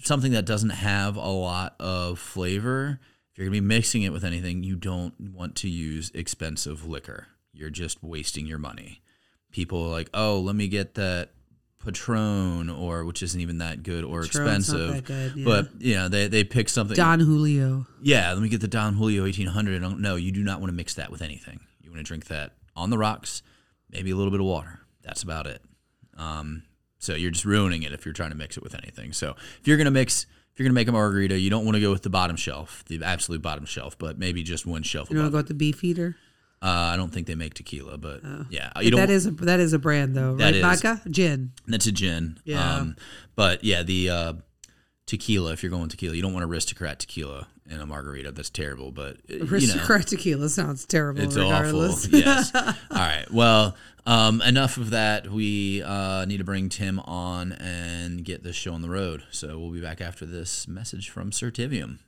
something 0.01 0.31
that 0.31 0.43
doesn't 0.43 0.71
have 0.71 1.15
a 1.15 1.29
lot 1.29 1.75
of 1.79 2.17
flavor 2.17 2.99
if 3.31 3.37
you're 3.37 3.45
going 3.45 3.55
to 3.55 3.61
be 3.61 3.67
mixing 3.67 4.03
it 4.03 4.11
with 4.11 4.23
anything 4.23 4.63
you 4.63 4.75
don't 4.75 5.13
want 5.19 5.55
to 5.55 5.69
use 5.69 6.11
expensive 6.13 6.85
liquor 6.85 7.27
you're 7.53 7.69
just 7.69 8.03
wasting 8.03 8.45
your 8.45 8.57
money 8.57 9.01
people 9.51 9.83
are 9.83 9.89
like 9.89 10.09
oh 10.13 10.39
let 10.39 10.55
me 10.55 10.67
get 10.67 10.95
that 10.95 11.29
patron 11.83 12.69
or 12.69 13.03
which 13.05 13.23
isn't 13.23 13.41
even 13.41 13.57
that 13.57 13.83
good 13.83 14.03
or 14.03 14.21
Patron's 14.21 14.69
expensive 14.69 15.05
good, 15.05 15.33
yeah. 15.35 15.45
but 15.45 15.69
you 15.79 15.95
know 15.95 16.07
they, 16.09 16.27
they 16.27 16.43
pick 16.43 16.69
something 16.69 16.95
Don 16.95 17.19
Julio. 17.19 17.87
yeah, 18.01 18.31
let 18.33 18.41
me 18.41 18.49
get 18.49 18.61
the 18.61 18.67
Don 18.67 18.93
Julio 18.93 19.23
1800. 19.23 19.75
I 19.75 19.79
don't- 19.79 19.99
No, 19.99 20.15
you 20.15 20.31
do 20.31 20.43
not 20.43 20.59
want 20.59 20.69
to 20.69 20.75
mix 20.75 20.93
that 20.95 21.09
with 21.11 21.21
anything. 21.21 21.59
You 21.81 21.89
want 21.89 21.99
to 21.99 22.03
drink 22.03 22.27
that 22.27 22.53
on 22.75 22.89
the 22.89 22.97
rocks, 22.97 23.41
maybe 23.89 24.11
a 24.11 24.15
little 24.15 24.31
bit 24.31 24.39
of 24.39 24.45
water. 24.45 24.81
That's 25.01 25.23
about 25.23 25.47
it. 25.47 25.61
Um, 26.17 26.63
so 26.99 27.15
you're 27.15 27.31
just 27.31 27.45
ruining 27.45 27.81
it 27.83 27.91
if 27.93 28.05
you're 28.05 28.13
trying 28.13 28.29
to 28.29 28.37
mix 28.37 28.57
it 28.57 28.63
with 28.63 28.75
anything. 28.75 29.11
So 29.11 29.35
if 29.59 29.67
you're 29.67 29.77
gonna 29.77 29.89
mix, 29.91 30.27
if 30.53 30.59
you're 30.59 30.65
gonna 30.67 30.73
make 30.73 30.87
a 30.87 30.91
margarita, 30.91 31.39
you 31.39 31.49
don't 31.49 31.65
want 31.65 31.75
to 31.75 31.81
go 31.81 31.91
with 31.91 32.01
the 32.03 32.09
bottom 32.09 32.35
shelf, 32.35 32.83
the 32.87 33.03
absolute 33.03 33.41
bottom 33.41 33.65
shelf, 33.65 33.97
but 33.97 34.17
maybe 34.19 34.43
just 34.43 34.65
one 34.65 34.83
shelf 34.83 35.09
You 35.09 35.15
know, 35.15 35.21
above. 35.21 35.31
go 35.31 35.37
with 35.39 35.47
the 35.47 35.53
Beefeater. 35.53 36.15
uh, 36.61 36.65
I 36.93 36.95
don't 36.97 37.11
think 37.11 37.25
they 37.27 37.35
make 37.35 37.53
tequila, 37.55 37.97
but 37.97 38.21
yeah, 38.49 38.71
But 38.75 38.85
you 38.85 38.91
don't. 38.91 38.99
that 38.99 39.09
is 39.09 39.25
a 39.25 39.31
that 39.31 39.59
is 39.59 39.73
a 39.73 39.79
brand 39.79 40.15
though, 40.15 40.33
right? 40.33 40.61
Vodka, 40.61 41.01
gin. 41.09 41.51
That's 41.67 41.87
a 41.87 41.91
gin. 41.91 42.39
Yeah. 42.43 42.75
Um, 42.77 42.95
but 43.35 43.63
yeah, 43.63 43.81
the 43.83 44.09
uh, 44.09 44.33
tequila. 45.05 45.53
If 45.53 45.63
you're 45.63 45.69
going 45.69 45.89
tequila, 45.89 46.15
you 46.15 46.21
don't 46.21 46.33
want 46.33 46.45
aristocrat 46.45 46.99
tequila 46.99 47.47
in 47.69 47.79
a 47.79 47.85
margarita. 47.85 48.31
That's 48.31 48.49
terrible. 48.49 48.91
But 48.91 49.17
you 49.27 49.39
know, 49.39 49.45
Aristocrat 49.45 50.07
tequila 50.07 50.49
sounds 50.49 50.85
terrible. 50.85 51.21
It's 51.21 51.35
regardless. 51.35 52.05
awful. 52.05 52.19
Yes. 52.19 52.51
All 52.55 52.73
right. 52.91 53.25
Well, 53.31 53.75
um, 54.05 54.41
enough 54.41 54.77
of 54.77 54.91
that. 54.91 55.29
We 55.29 55.81
uh, 55.83 56.25
need 56.25 56.37
to 56.37 56.43
bring 56.43 56.69
Tim 56.69 56.99
on 56.99 57.51
and 57.53 58.23
get 58.23 58.43
this 58.43 58.55
show 58.55 58.73
on 58.73 58.81
the 58.81 58.89
road. 58.89 59.23
So 59.31 59.59
we'll 59.59 59.71
be 59.71 59.81
back 59.81 60.01
after 60.01 60.25
this 60.25 60.67
message 60.67 61.09
from 61.09 61.31
Certivium. 61.31 61.99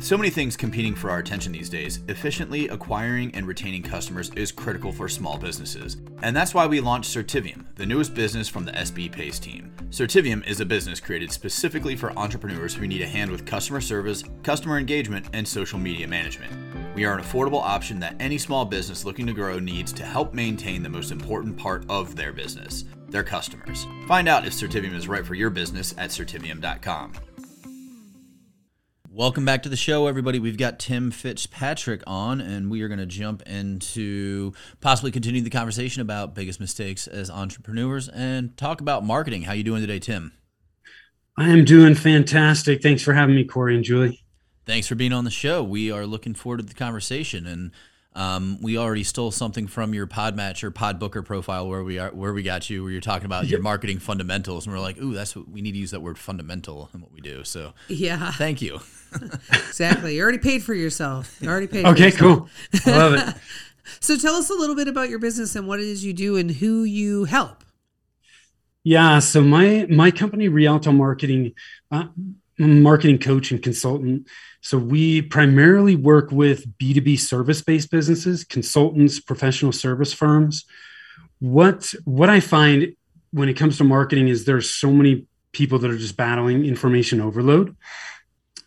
With 0.00 0.06
so 0.06 0.16
many 0.16 0.30
things 0.30 0.56
competing 0.56 0.94
for 0.94 1.10
our 1.10 1.18
attention 1.18 1.52
these 1.52 1.68
days, 1.68 2.00
efficiently 2.08 2.68
acquiring 2.68 3.34
and 3.34 3.46
retaining 3.46 3.82
customers 3.82 4.30
is 4.30 4.50
critical 4.50 4.92
for 4.92 5.10
small 5.10 5.36
businesses. 5.36 5.98
And 6.22 6.34
that's 6.34 6.54
why 6.54 6.66
we 6.66 6.80
launched 6.80 7.14
Certivium, 7.14 7.66
the 7.74 7.84
newest 7.84 8.14
business 8.14 8.48
from 8.48 8.64
the 8.64 8.72
SB 8.72 9.12
Pace 9.12 9.38
team. 9.38 9.70
Certivium 9.90 10.42
is 10.46 10.60
a 10.60 10.64
business 10.64 11.00
created 11.00 11.30
specifically 11.30 11.96
for 11.96 12.18
entrepreneurs 12.18 12.72
who 12.72 12.86
need 12.86 13.02
a 13.02 13.06
hand 13.06 13.30
with 13.30 13.44
customer 13.44 13.82
service, 13.82 14.24
customer 14.42 14.78
engagement, 14.78 15.26
and 15.34 15.46
social 15.46 15.78
media 15.78 16.08
management. 16.08 16.50
We 16.94 17.04
are 17.04 17.12
an 17.12 17.22
affordable 17.22 17.60
option 17.60 18.00
that 18.00 18.16
any 18.18 18.38
small 18.38 18.64
business 18.64 19.04
looking 19.04 19.26
to 19.26 19.34
grow 19.34 19.58
needs 19.58 19.92
to 19.92 20.02
help 20.02 20.32
maintain 20.32 20.82
the 20.82 20.88
most 20.88 21.12
important 21.12 21.58
part 21.58 21.84
of 21.90 22.16
their 22.16 22.32
business 22.32 22.86
their 23.10 23.24
customers. 23.24 23.86
Find 24.06 24.28
out 24.28 24.46
if 24.46 24.52
Certivium 24.52 24.94
is 24.94 25.08
right 25.08 25.26
for 25.26 25.34
your 25.34 25.50
business 25.50 25.94
at 25.98 26.10
certivium.com. 26.10 27.12
Welcome 29.12 29.44
back 29.44 29.64
to 29.64 29.68
the 29.68 29.76
show, 29.76 30.06
everybody. 30.06 30.38
We've 30.38 30.56
got 30.56 30.78
Tim 30.78 31.10
Fitzpatrick 31.10 32.04
on, 32.06 32.40
and 32.40 32.70
we 32.70 32.80
are 32.82 32.86
going 32.86 33.00
to 33.00 33.06
jump 33.06 33.42
into 33.42 34.52
possibly 34.80 35.10
continue 35.10 35.40
the 35.42 35.50
conversation 35.50 36.00
about 36.00 36.32
biggest 36.32 36.60
mistakes 36.60 37.08
as 37.08 37.28
entrepreneurs 37.28 38.08
and 38.08 38.56
talk 38.56 38.80
about 38.80 39.04
marketing. 39.04 39.42
How 39.42 39.52
you 39.52 39.64
doing 39.64 39.80
today, 39.80 39.98
Tim? 39.98 40.30
I 41.36 41.48
am 41.48 41.64
doing 41.64 41.96
fantastic. 41.96 42.84
Thanks 42.84 43.02
for 43.02 43.12
having 43.12 43.34
me, 43.34 43.42
Corey 43.42 43.74
and 43.74 43.82
Julie. 43.82 44.22
Thanks 44.64 44.86
for 44.86 44.94
being 44.94 45.12
on 45.12 45.24
the 45.24 45.30
show. 45.30 45.60
We 45.60 45.90
are 45.90 46.06
looking 46.06 46.34
forward 46.34 46.58
to 46.58 46.66
the 46.66 46.74
conversation, 46.74 47.46
and 47.48 47.72
um, 48.14 48.58
we 48.60 48.76
already 48.76 49.04
stole 49.04 49.30
something 49.30 49.66
from 49.68 49.94
your 49.94 50.06
Podmatch 50.06 50.62
or 50.64 50.70
Podbooker 50.70 51.24
profile 51.24 51.68
where 51.68 51.84
we 51.84 51.98
are 51.98 52.10
where 52.10 52.32
we 52.32 52.42
got 52.42 52.68
you 52.68 52.82
where 52.82 52.90
you're 52.92 53.00
talking 53.00 53.26
about 53.26 53.46
your 53.46 53.60
marketing 53.60 53.98
fundamentals, 54.00 54.66
and 54.66 54.74
we're 54.74 54.80
like, 54.80 54.98
ooh, 54.98 55.14
that's 55.14 55.36
what 55.36 55.48
we 55.48 55.60
need 55.62 55.72
to 55.72 55.78
use 55.78 55.92
that 55.92 56.00
word 56.00 56.18
fundamental 56.18 56.90
in 56.92 57.00
what 57.00 57.12
we 57.12 57.20
do. 57.20 57.44
So 57.44 57.72
Yeah, 57.88 58.32
thank 58.36 58.60
you. 58.62 58.80
exactly. 59.52 60.16
You 60.16 60.22
already 60.22 60.38
paid 60.38 60.62
for 60.62 60.74
yourself. 60.74 61.36
You 61.40 61.48
already 61.48 61.66
paid. 61.68 61.86
Okay, 61.86 62.10
for 62.10 62.24
yourself. 62.24 62.50
cool. 62.84 62.92
I 62.92 62.96
love 62.98 63.14
it. 63.14 63.34
So 63.98 64.16
tell 64.16 64.34
us 64.36 64.50
a 64.50 64.54
little 64.54 64.76
bit 64.76 64.86
about 64.86 65.08
your 65.08 65.18
business 65.18 65.56
and 65.56 65.66
what 65.66 65.80
it 65.80 65.86
is 65.86 66.04
you 66.04 66.12
do 66.12 66.36
and 66.36 66.48
who 66.48 66.84
you 66.84 67.24
help. 67.24 67.64
Yeah, 68.84 69.18
so 69.18 69.42
my 69.42 69.86
my 69.90 70.10
company 70.10 70.48
Rialto 70.48 70.92
Marketing, 70.92 71.52
uh, 71.90 72.04
I'm 72.16 72.36
a 72.36 72.39
marketing 72.60 73.18
coach 73.18 73.50
and 73.50 73.62
consultant. 73.62 74.28
So 74.60 74.76
we 74.78 75.22
primarily 75.22 75.96
work 75.96 76.30
with 76.30 76.66
B2B 76.78 77.18
service-based 77.18 77.90
businesses, 77.90 78.44
consultants, 78.44 79.18
professional 79.18 79.72
service 79.72 80.12
firms. 80.12 80.66
What 81.38 81.92
what 82.04 82.28
I 82.28 82.40
find 82.40 82.94
when 83.32 83.48
it 83.48 83.54
comes 83.54 83.78
to 83.78 83.84
marketing 83.84 84.28
is 84.28 84.44
there's 84.44 84.70
so 84.70 84.92
many 84.92 85.26
people 85.52 85.78
that 85.78 85.90
are 85.90 85.96
just 85.96 86.16
battling 86.16 86.64
information 86.64 87.20
overload. 87.20 87.76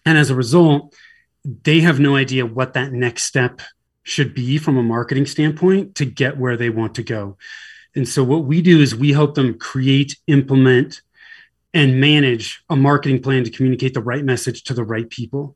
And 0.05 0.17
as 0.17 0.29
a 0.29 0.35
result, 0.35 0.95
they 1.45 1.81
have 1.81 2.00
no 2.00 2.15
idea 2.15 2.45
what 2.45 2.73
that 2.73 2.91
next 2.91 3.23
step 3.23 3.62
should 4.03 4.33
be 4.33 4.57
from 4.57 4.77
a 4.77 4.83
marketing 4.83 5.25
standpoint 5.25 5.95
to 5.95 6.05
get 6.05 6.38
where 6.38 6.57
they 6.57 6.69
want 6.69 6.95
to 6.95 7.03
go. 7.03 7.38
And 7.95 8.07
so 8.07 8.23
what 8.23 8.45
we 8.45 8.62
do 8.62 8.81
is 8.81 8.95
we 8.95 9.12
help 9.12 9.35
them 9.35 9.57
create, 9.57 10.17
implement, 10.27 11.01
and 11.74 12.00
manage 12.00 12.63
a 12.70 12.75
marketing 12.75 13.22
plan 13.22 13.44
to 13.44 13.50
communicate 13.50 13.94
the 13.94 14.01
right 14.01 14.24
message 14.24 14.63
to 14.63 14.74
the 14.74 14.84
right 14.84 15.10
people. 15.10 15.56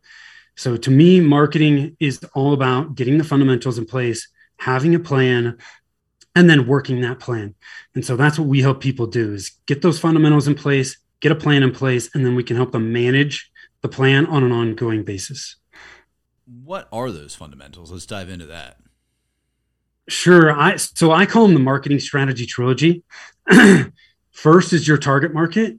So 0.56 0.76
to 0.76 0.90
me, 0.90 1.20
marketing 1.20 1.96
is 2.00 2.20
all 2.34 2.54
about 2.54 2.96
getting 2.96 3.18
the 3.18 3.24
fundamentals 3.24 3.78
in 3.78 3.86
place, 3.86 4.28
having 4.58 4.96
a 4.96 5.00
plan, 5.00 5.58
and 6.36 6.50
then 6.50 6.68
working 6.68 7.02
that 7.02 7.20
plan. 7.20 7.56
And 7.94 8.04
so 8.04 8.16
that's 8.16 8.40
what 8.40 8.48
we 8.48 8.62
help 8.62 8.82
people 8.82 9.08
do 9.08 9.34
is 9.34 9.52
get 9.66 9.82
those 9.82 10.00
fundamentals 10.00 10.48
in 10.48 10.56
place, 10.56 10.98
get 11.20 11.32
a 11.32 11.36
plan 11.36 11.64
in 11.64 11.72
place, 11.72 12.10
and 12.14 12.26
then 12.26 12.36
we 12.36 12.44
can 12.44 12.56
help 12.56 12.72
them 12.72 12.92
manage 12.92 13.52
the 13.82 13.88
plan 13.88 14.26
on 14.26 14.44
an 14.44 14.52
ongoing 14.52 15.04
basis. 15.04 15.56
What 16.46 16.88
are 16.92 17.12
those 17.12 17.36
fundamentals? 17.36 17.92
Let's 17.92 18.06
dive 18.06 18.30
into 18.30 18.46
that. 18.48 18.78
Sure. 20.10 20.58
I 20.58 20.78
so 20.78 21.12
I 21.12 21.26
call 21.26 21.44
them 21.44 21.54
the 21.54 21.60
marketing 21.60 22.00
strategy 22.00 22.46
trilogy. 22.46 23.04
First 24.32 24.74
is 24.74 24.88
your 24.88 24.98
target 24.98 25.34
market. 25.34 25.78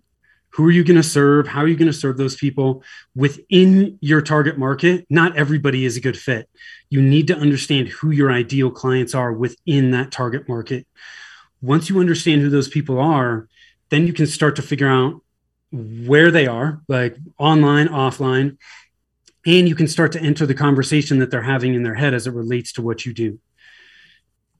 Who 0.50 0.67
are 0.67 0.71
you 0.71 0.83
going 0.83 0.97
to 0.97 1.02
serve? 1.02 1.47
How 1.47 1.61
are 1.61 1.69
you 1.69 1.76
going 1.76 1.90
to 1.90 1.93
serve 1.93 2.17
those 2.17 2.37
people 2.37 2.83
within 3.14 3.99
your 4.00 4.23
target 4.23 4.59
market? 4.59 5.07
Not 5.09 5.37
everybody 5.37 5.85
is 5.85 5.97
a 5.97 6.00
good 6.00 6.19
fit. 6.19 6.49
You 6.90 7.02
need 7.02 7.26
to 7.28 7.37
understand 7.37 7.88
who 7.88 8.11
your 8.11 8.33
ideal 8.33 8.71
clients 8.71 9.14
are 9.14 9.33
within 9.33 9.90
that 9.93 10.11
target 10.11 10.49
market. 10.49 10.87
Once 11.61 11.88
you 11.88 12.00
understand 12.00 12.40
who 12.40 12.50
those 12.50 12.69
people 12.69 12.99
are, 12.99 13.49
then 13.90 14.07
you 14.07 14.12
can 14.12 14.26
start 14.26 14.57
to 14.57 14.62
figure 14.62 14.88
out 14.88 15.23
where 15.71 16.31
they 16.31 16.47
are, 16.47 16.81
like 16.88 17.17
online, 17.38 17.88
offline, 17.88 18.57
and 19.47 19.69
you 19.69 19.75
can 19.75 19.88
start 19.88 20.12
to 20.12 20.21
enter 20.21 20.47
the 20.47 20.55
conversation 20.55 21.19
that 21.19 21.31
they're 21.31 21.43
having 21.43 21.75
in 21.75 21.83
their 21.83 21.95
head 21.95 22.14
as 22.14 22.26
it 22.26 22.35
relates 22.35 22.73
to 22.73 22.83
what 22.83 23.05
you 23.07 23.12
do. 23.12 23.38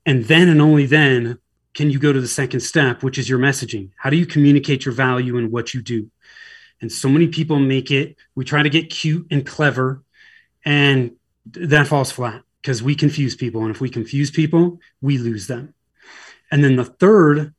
And 0.07 0.25
then 0.25 0.49
and 0.49 0.61
only 0.63 0.87
then 0.87 1.39
can 1.79 1.91
you 1.91 2.01
go 2.01 2.13
to 2.13 2.21
the 2.21 2.27
second 2.27 2.59
step, 2.59 3.05
which 3.05 3.19
is 3.19 3.29
your 3.29 3.39
messaging. 3.39 3.91
How 3.97 4.11
do 4.11 4.17
you 4.17 4.27
communicate 4.27 4.85
your 4.85 4.93
value 4.93 5.39
and 5.39 5.53
what 5.53 5.75
you 5.75 5.81
do? 5.81 6.11
And 6.81 6.91
so 6.91 7.09
many 7.09 7.29
people 7.29 7.61
make 7.61 7.93
it, 7.93 8.17
we 8.35 8.45
try 8.45 8.65
to 8.65 8.69
get 8.69 8.91
cute 8.91 9.29
and 9.31 9.47
clever, 9.47 10.03
and 10.65 11.13
that 11.53 11.87
falls 11.87 12.11
flat 12.11 12.43
because 12.61 12.83
we 12.83 12.97
confuse 12.97 13.37
people. 13.37 13.63
And 13.63 13.71
if 13.71 13.81
we 13.81 13.91
confuse 13.91 14.29
people, 14.29 14.81
we 15.01 15.19
lose 15.19 15.47
them. 15.47 15.73
And 16.51 16.65
then 16.65 16.75
the 16.75 16.85
third 16.85 17.55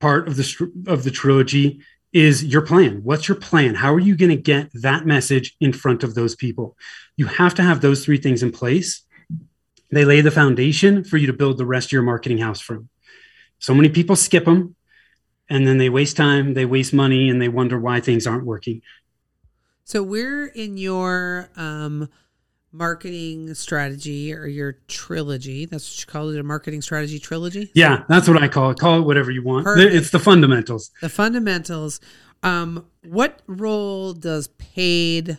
part 0.00 0.28
of 0.28 0.36
the 0.36 0.72
of 0.86 1.04
the 1.04 1.10
trilogy 1.10 1.80
is 2.12 2.44
your 2.44 2.60
plan. 2.60 3.00
What's 3.04 3.26
your 3.26 3.38
plan? 3.38 3.74
How 3.74 3.94
are 3.94 3.98
you 3.98 4.18
going 4.18 4.36
to 4.36 4.36
get 4.36 4.68
that 4.74 5.06
message 5.06 5.56
in 5.60 5.72
front 5.72 6.04
of 6.04 6.14
those 6.14 6.36
people? 6.36 6.76
You 7.16 7.24
have 7.24 7.54
to 7.54 7.62
have 7.62 7.80
those 7.80 8.04
three 8.04 8.18
things 8.18 8.42
in 8.42 8.52
place. 8.52 9.00
They 9.90 10.04
lay 10.04 10.20
the 10.20 10.30
foundation 10.30 11.04
for 11.04 11.16
you 11.16 11.26
to 11.26 11.32
build 11.32 11.56
the 11.56 11.64
rest 11.64 11.88
of 11.88 11.92
your 11.92 12.02
marketing 12.02 12.36
house 12.36 12.60
from. 12.60 12.90
So 13.60 13.72
many 13.74 13.88
people 13.88 14.16
skip 14.16 14.44
them 14.44 14.74
and 15.48 15.66
then 15.66 15.78
they 15.78 15.88
waste 15.88 16.16
time, 16.16 16.54
they 16.54 16.64
waste 16.64 16.94
money, 16.94 17.28
and 17.28 17.42
they 17.42 17.48
wonder 17.48 17.78
why 17.78 18.00
things 18.00 18.26
aren't 18.26 18.44
working. 18.44 18.82
So 19.84 20.02
we're 20.02 20.46
in 20.46 20.76
your 20.76 21.50
um, 21.56 22.08
marketing 22.72 23.52
strategy 23.54 24.32
or 24.32 24.46
your 24.46 24.78
trilogy. 24.86 25.66
That's 25.66 25.90
what 25.90 26.00
you 26.00 26.06
call 26.06 26.28
it, 26.30 26.38
a 26.38 26.44
marketing 26.44 26.82
strategy 26.82 27.18
trilogy. 27.18 27.72
Yeah, 27.74 28.04
that's 28.08 28.28
what 28.28 28.40
I 28.40 28.46
call 28.46 28.70
it. 28.70 28.78
Call 28.78 29.00
it 29.00 29.02
whatever 29.02 29.32
you 29.32 29.42
want. 29.42 29.64
Perfect. 29.64 29.92
It's 29.92 30.10
the 30.10 30.20
fundamentals. 30.20 30.92
The 31.00 31.08
fundamentals. 31.08 32.00
Um, 32.44 32.86
what 33.02 33.42
role 33.48 34.12
does 34.12 34.46
paid 34.46 35.38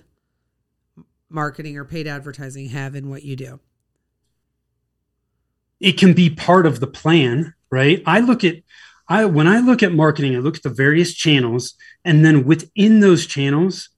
marketing 1.30 1.78
or 1.78 1.86
paid 1.86 2.06
advertising 2.06 2.70
have 2.70 2.96
in 2.96 3.10
what 3.10 3.24
you 3.24 3.38
do? 3.38 3.62
It 5.80 5.94
can 5.94 6.14
be 6.14 6.30
part 6.30 6.66
of 6.66 6.82
the 6.82 6.88
plan, 6.88 7.56
right? 7.72 8.02
I 8.06 8.20
look 8.20 8.44
at 8.44 8.58
I 9.08 9.26
when 9.26 9.48
I 9.48 9.60
look 9.60 9.84
at 9.84 9.94
marketing, 9.94 10.36
I 10.36 10.40
look 10.40 10.58
at 10.58 10.64
the 10.64 10.70
various 10.70 11.14
channels, 11.14 11.74
and 12.06 12.24
then 12.26 12.46
within 12.46 13.00
those 13.00 13.26
channels, 13.26 13.90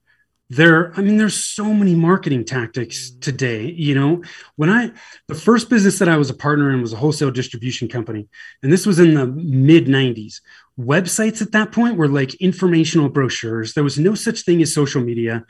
there 0.50 0.92
i 0.96 1.00
mean 1.00 1.16
there's 1.16 1.42
so 1.42 1.72
many 1.72 1.94
marketing 1.94 2.44
tactics 2.44 3.10
mm-hmm. 3.10 3.20
today 3.20 3.64
you 3.64 3.94
know? 3.94 4.22
When 4.56 4.68
i 4.68 4.92
the 5.26 5.34
first 5.34 5.70
business 5.70 5.98
that 5.98 6.08
i 6.08 6.18
was 6.18 6.28
a 6.28 6.34
partner 6.34 6.70
in 6.70 6.82
was 6.82 6.92
a 6.92 6.96
wholesale 6.96 7.30
distribution 7.30 7.88
company 7.88 8.28
and 8.62 8.70
this 8.70 8.84
was 8.84 8.98
in 8.98 9.14
the 9.14 9.26
mid 9.26 9.86
90s 9.86 10.40
websites 10.78 11.40
at 11.40 11.52
that 11.52 11.72
point 11.72 11.96
were 11.96 12.08
like 12.08 12.34
informational 12.36 13.08
brochures. 13.08 13.74
There 13.74 13.84
was 13.84 13.98
no 13.98 14.14
such 14.14 14.42
thing 14.42 14.60
as 14.62 14.74
social 14.74 15.02
media. 15.02 15.44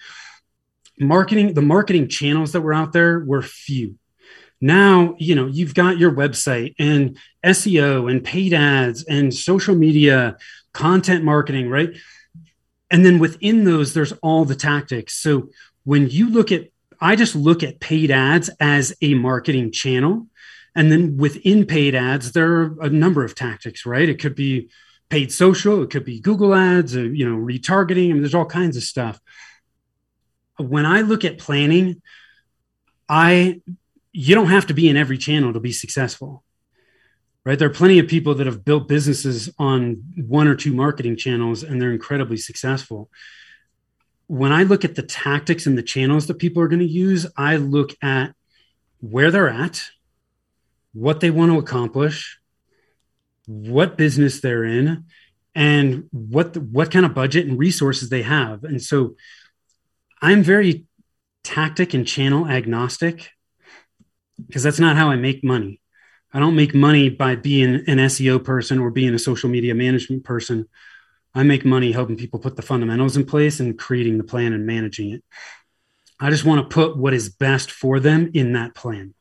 Marketing 1.00 1.54
the 1.54 1.62
marketing 1.62 2.08
channels 2.08 2.52
that 2.52 2.60
were 2.60 2.74
out 2.74 2.92
there 2.92 3.20
were 3.20 3.42
few 3.42 3.96
now 4.60 5.14
you 5.18 5.34
know 5.34 5.46
you've 5.46 5.74
got 5.74 5.98
your 5.98 6.12
website 6.12 6.74
and 6.78 7.18
seo 7.44 8.10
and 8.10 8.24
paid 8.24 8.54
ads 8.54 9.04
and 9.04 9.32
social 9.34 9.74
media 9.74 10.36
content 10.72 11.24
marketing 11.24 11.70
right? 11.70 11.96
And 12.90 13.04
then 13.06 13.18
within 13.18 13.64
those 13.64 13.94
there's 13.94 14.12
all 14.22 14.44
the 14.44 14.54
tactics. 14.54 15.14
So 15.14 15.48
when 15.84 16.08
you 16.08 16.28
look 16.28 16.52
at 16.52 16.68
i 17.00 17.16
just 17.16 17.34
look 17.34 17.62
at 17.62 17.80
paid 17.80 18.10
ads 18.10 18.50
as 18.60 18.94
a 19.00 19.14
marketing 19.14 19.72
channel. 19.72 20.26
And 20.76 20.90
then 20.90 21.16
within 21.16 21.64
paid 21.64 21.94
ads 21.94 22.32
there 22.32 22.52
are 22.52 22.76
a 22.82 22.90
number 22.90 23.24
of 23.24 23.34
tactics 23.34 23.86
right? 23.86 24.08
It 24.08 24.20
could 24.20 24.34
be 24.34 24.68
paid 25.08 25.30
social 25.30 25.82
it 25.82 25.90
could 25.90 26.04
be 26.04 26.18
google 26.18 26.54
ads 26.54 26.96
or, 26.96 27.06
you 27.06 27.28
know 27.28 27.36
retargeting. 27.36 28.10
I 28.10 28.12
mean, 28.12 28.22
there's 28.22 28.34
all 28.34 28.46
kinds 28.46 28.76
of 28.76 28.82
stuff. 28.82 29.20
When 30.56 30.86
i 30.86 31.00
look 31.00 31.24
at 31.24 31.38
planning 31.38 32.02
i 33.08 33.60
you 34.14 34.34
don't 34.34 34.48
have 34.48 34.68
to 34.68 34.74
be 34.74 34.88
in 34.88 34.96
every 34.96 35.18
channel 35.18 35.52
to 35.52 35.60
be 35.60 35.72
successful 35.72 36.42
right? 37.44 37.58
There 37.58 37.68
are 37.68 37.72
plenty 37.72 37.98
of 37.98 38.08
people 38.08 38.34
that 38.34 38.46
have 38.46 38.64
built 38.64 38.88
businesses 38.88 39.50
on 39.58 40.02
one 40.16 40.48
or 40.48 40.54
two 40.54 40.72
marketing 40.72 41.16
channels 41.16 41.62
and 41.62 41.80
they're 41.80 41.92
incredibly 41.92 42.36
successful. 42.36 43.10
When 44.26 44.52
I 44.52 44.62
look 44.62 44.84
at 44.84 44.94
the 44.94 45.02
tactics 45.02 45.66
and 45.66 45.76
the 45.76 45.82
channels 45.82 46.26
that 46.26 46.38
people 46.38 46.62
are 46.62 46.68
going 46.68 46.80
to 46.80 46.86
use, 46.86 47.26
I 47.36 47.56
look 47.56 47.94
at 48.02 48.34
where 49.00 49.30
they're 49.30 49.50
at, 49.50 49.82
what 50.94 51.20
they 51.20 51.30
want 51.30 51.52
to 51.52 51.58
accomplish, 51.58 52.38
what 53.46 53.98
business 53.98 54.40
they're 54.40 54.64
in, 54.64 55.04
and 55.54 56.08
what 56.10 56.54
the, 56.54 56.60
what 56.60 56.90
kind 56.90 57.04
of 57.04 57.14
budget 57.14 57.46
and 57.46 57.58
resources 57.58 58.08
they 58.08 58.22
have. 58.22 58.64
And 58.64 58.80
so 58.80 59.16
I'm 60.22 60.42
very 60.42 60.86
tactic 61.42 61.92
and 61.92 62.06
channel 62.06 62.48
agnostic 62.48 63.30
because 64.46 64.62
that's 64.62 64.80
not 64.80 64.96
how 64.96 65.10
I 65.10 65.16
make 65.16 65.44
money 65.44 65.80
I 66.34 66.40
don't 66.40 66.56
make 66.56 66.74
money 66.74 67.10
by 67.10 67.36
being 67.36 67.76
an 67.86 67.98
SEO 67.98 68.42
person 68.42 68.80
or 68.80 68.90
being 68.90 69.14
a 69.14 69.20
social 69.20 69.48
media 69.48 69.72
management 69.72 70.24
person. 70.24 70.68
I 71.32 71.44
make 71.44 71.64
money 71.64 71.92
helping 71.92 72.16
people 72.16 72.40
put 72.40 72.56
the 72.56 72.62
fundamentals 72.62 73.16
in 73.16 73.24
place 73.24 73.60
and 73.60 73.78
creating 73.78 74.18
the 74.18 74.24
plan 74.24 74.52
and 74.52 74.66
managing 74.66 75.12
it. 75.12 75.22
I 76.18 76.30
just 76.30 76.44
want 76.44 76.68
to 76.68 76.74
put 76.74 76.96
what 76.96 77.14
is 77.14 77.28
best 77.28 77.70
for 77.70 78.00
them 78.00 78.32
in 78.34 78.52
that 78.54 78.74
plan. 78.74 79.14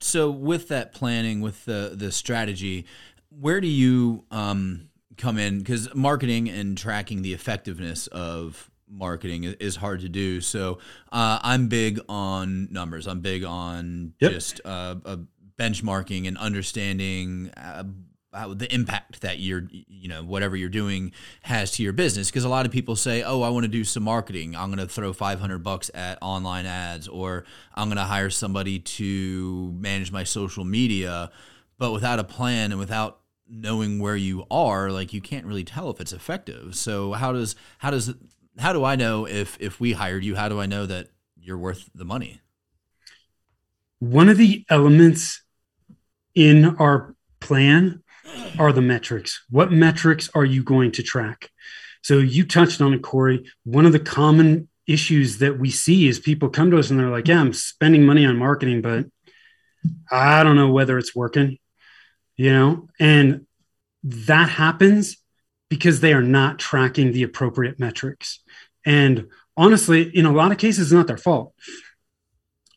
So, 0.00 0.30
with 0.30 0.68
that 0.68 0.92
planning, 0.92 1.40
with 1.40 1.64
the 1.64 1.92
the 1.94 2.12
strategy, 2.12 2.86
where 3.30 3.60
do 3.60 3.66
you 3.66 4.24
um, 4.30 4.90
come 5.16 5.38
in? 5.38 5.58
Because 5.58 5.92
marketing 5.92 6.48
and 6.48 6.78
tracking 6.78 7.22
the 7.22 7.34
effectiveness 7.34 8.06
of 8.08 8.70
marketing 8.90 9.44
is 9.44 9.76
hard 9.76 10.00
to 10.00 10.08
do. 10.08 10.40
So 10.40 10.78
uh, 11.12 11.38
I'm 11.42 11.68
big 11.68 12.00
on 12.08 12.68
numbers. 12.70 13.06
I'm 13.06 13.20
big 13.20 13.44
on 13.44 14.14
Yep. 14.20 14.32
just 14.32 14.60
uh, 14.64 14.96
uh, 15.04 15.16
benchmarking 15.58 16.26
and 16.26 16.38
understanding. 16.38 17.50
Uh, 17.56 17.84
how 18.34 18.52
the 18.52 18.72
impact 18.72 19.22
that 19.22 19.38
you're, 19.38 19.66
you 19.70 20.06
know, 20.06 20.22
whatever 20.22 20.54
you're 20.54 20.68
doing 20.68 21.12
has 21.42 21.70
to 21.72 21.82
your 21.82 21.94
business. 21.94 22.28
Because 22.30 22.44
a 22.44 22.48
lot 22.48 22.66
of 22.66 22.72
people 22.72 22.94
say, 22.94 23.22
"Oh, 23.22 23.40
I 23.40 23.48
want 23.48 23.64
to 23.64 23.68
do 23.68 23.84
some 23.84 24.02
marketing. 24.02 24.54
I'm 24.54 24.68
going 24.68 24.86
to 24.86 24.92
throw 24.92 25.14
500 25.14 25.58
bucks 25.62 25.90
at 25.94 26.18
online 26.20 26.66
ads, 26.66 27.08
or 27.08 27.44
I'm 27.74 27.88
going 27.88 27.96
to 27.96 28.04
hire 28.04 28.28
somebody 28.28 28.80
to 28.80 29.72
manage 29.72 30.12
my 30.12 30.24
social 30.24 30.64
media." 30.64 31.30
But 31.78 31.92
without 31.92 32.18
a 32.18 32.24
plan 32.24 32.70
and 32.70 32.78
without 32.78 33.20
knowing 33.48 33.98
where 33.98 34.16
you 34.16 34.44
are, 34.50 34.90
like 34.90 35.14
you 35.14 35.22
can't 35.22 35.46
really 35.46 35.64
tell 35.64 35.88
if 35.90 35.98
it's 36.00 36.12
effective. 36.12 36.74
So 36.74 37.12
how 37.12 37.32
does 37.32 37.56
how 37.78 37.90
does 37.90 38.14
how 38.58 38.72
do 38.72 38.84
I 38.84 38.96
know 38.96 39.26
if 39.26 39.56
if 39.60 39.80
we 39.80 39.92
hired 39.92 40.24
you? 40.24 40.34
How 40.34 40.48
do 40.48 40.60
I 40.60 40.66
know 40.66 40.86
that 40.86 41.08
you're 41.40 41.58
worth 41.58 41.88
the 41.94 42.04
money? 42.04 42.40
One 44.00 44.28
of 44.28 44.36
the 44.36 44.64
elements 44.68 45.42
in 46.34 46.76
our 46.76 47.14
plan 47.40 48.02
are 48.58 48.72
the 48.72 48.82
metrics. 48.82 49.44
What 49.50 49.72
metrics 49.72 50.28
are 50.34 50.44
you 50.44 50.62
going 50.62 50.92
to 50.92 51.02
track? 51.02 51.50
So 52.02 52.18
you 52.18 52.46
touched 52.46 52.80
on 52.80 52.94
it, 52.94 53.02
Corey. 53.02 53.44
One 53.64 53.86
of 53.86 53.92
the 53.92 53.98
common 53.98 54.68
issues 54.86 55.38
that 55.38 55.58
we 55.58 55.70
see 55.70 56.08
is 56.08 56.18
people 56.18 56.48
come 56.48 56.70
to 56.70 56.78
us 56.78 56.90
and 56.90 56.98
they're 56.98 57.10
like, 57.10 57.28
Yeah, 57.28 57.40
I'm 57.40 57.52
spending 57.52 58.06
money 58.06 58.24
on 58.24 58.36
marketing, 58.36 58.82
but 58.82 59.06
I 60.10 60.42
don't 60.42 60.56
know 60.56 60.70
whether 60.70 60.98
it's 60.98 61.14
working, 61.14 61.58
you 62.36 62.52
know? 62.52 62.88
And 62.98 63.46
that 64.02 64.48
happens 64.48 65.16
because 65.68 66.00
they 66.00 66.12
are 66.12 66.22
not 66.22 66.58
tracking 66.58 67.12
the 67.12 67.22
appropriate 67.22 67.78
metrics. 67.78 68.40
And 68.84 69.28
honestly, 69.56 70.02
in 70.02 70.26
a 70.26 70.32
lot 70.32 70.52
of 70.52 70.58
cases, 70.58 70.86
it's 70.86 70.92
not 70.92 71.06
their 71.06 71.18
fault. 71.18 71.54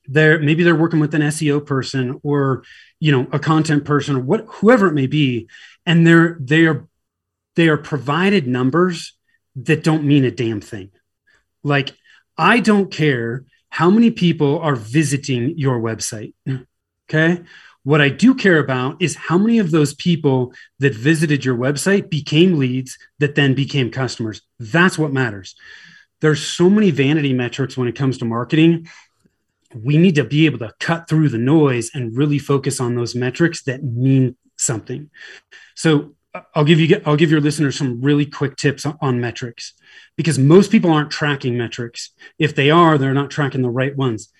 They're 0.07 0.39
maybe 0.39 0.63
they're 0.63 0.75
working 0.75 0.99
with 0.99 1.13
an 1.13 1.21
SEO 1.21 1.65
person 1.65 2.19
or 2.23 2.63
you 2.99 3.11
know 3.11 3.27
a 3.31 3.39
content 3.39 3.85
person 3.85 4.17
or 4.17 4.19
what 4.19 4.45
whoever 4.47 4.87
it 4.87 4.93
may 4.93 5.07
be 5.07 5.47
and 5.85 6.05
they're 6.05 6.37
they 6.39 6.65
are 6.65 6.87
they 7.55 7.69
are 7.69 7.77
provided 7.77 8.47
numbers 8.47 9.13
that 9.55 9.83
don't 9.83 10.03
mean 10.03 10.25
a 10.25 10.31
damn 10.31 10.59
thing. 10.59 10.91
Like 11.63 11.95
i 12.37 12.59
don't 12.59 12.91
care 12.91 13.45
how 13.69 13.89
many 13.89 14.09
people 14.09 14.59
are 14.59 14.75
visiting 14.75 15.57
your 15.57 15.79
website 15.79 16.33
okay 17.09 17.43
what 17.83 18.01
i 18.01 18.09
do 18.09 18.33
care 18.33 18.59
about 18.59 19.01
is 19.01 19.15
how 19.15 19.37
many 19.37 19.59
of 19.59 19.71
those 19.71 19.93
people 19.93 20.53
that 20.79 20.93
visited 20.93 21.43
your 21.43 21.55
website 21.55 22.09
became 22.09 22.57
leads 22.57 22.97
that 23.19 23.35
then 23.35 23.53
became 23.53 23.89
customers 23.89 24.41
that's 24.59 24.97
what 24.97 25.13
matters 25.13 25.55
there's 26.21 26.45
so 26.45 26.69
many 26.69 26.91
vanity 26.91 27.33
metrics 27.33 27.75
when 27.75 27.87
it 27.87 27.95
comes 27.95 28.17
to 28.17 28.25
marketing 28.25 28.87
we 29.73 29.97
need 29.97 30.15
to 30.15 30.23
be 30.23 30.45
able 30.45 30.59
to 30.59 30.73
cut 30.79 31.07
through 31.07 31.29
the 31.29 31.37
noise 31.37 31.91
and 31.93 32.15
really 32.15 32.39
focus 32.39 32.79
on 32.79 32.95
those 32.95 33.15
metrics 33.15 33.63
that 33.63 33.83
mean 33.83 34.35
something. 34.57 35.09
So 35.75 36.15
uh, 36.33 36.41
I'll 36.55 36.65
give 36.65 36.79
you 36.79 37.01
I'll 37.05 37.15
give 37.15 37.31
your 37.31 37.41
listeners 37.41 37.77
some 37.77 38.01
really 38.01 38.25
quick 38.25 38.55
tips 38.57 38.85
on, 38.85 38.97
on 39.01 39.21
metrics 39.21 39.73
because 40.15 40.37
most 40.37 40.71
people 40.71 40.91
aren't 40.91 41.11
tracking 41.11 41.57
metrics. 41.57 42.11
If 42.37 42.55
they 42.55 42.69
are, 42.69 42.97
they're 42.97 43.13
not 43.13 43.31
tracking 43.31 43.61
the 43.61 43.69
right 43.69 43.95
ones. 43.95 44.31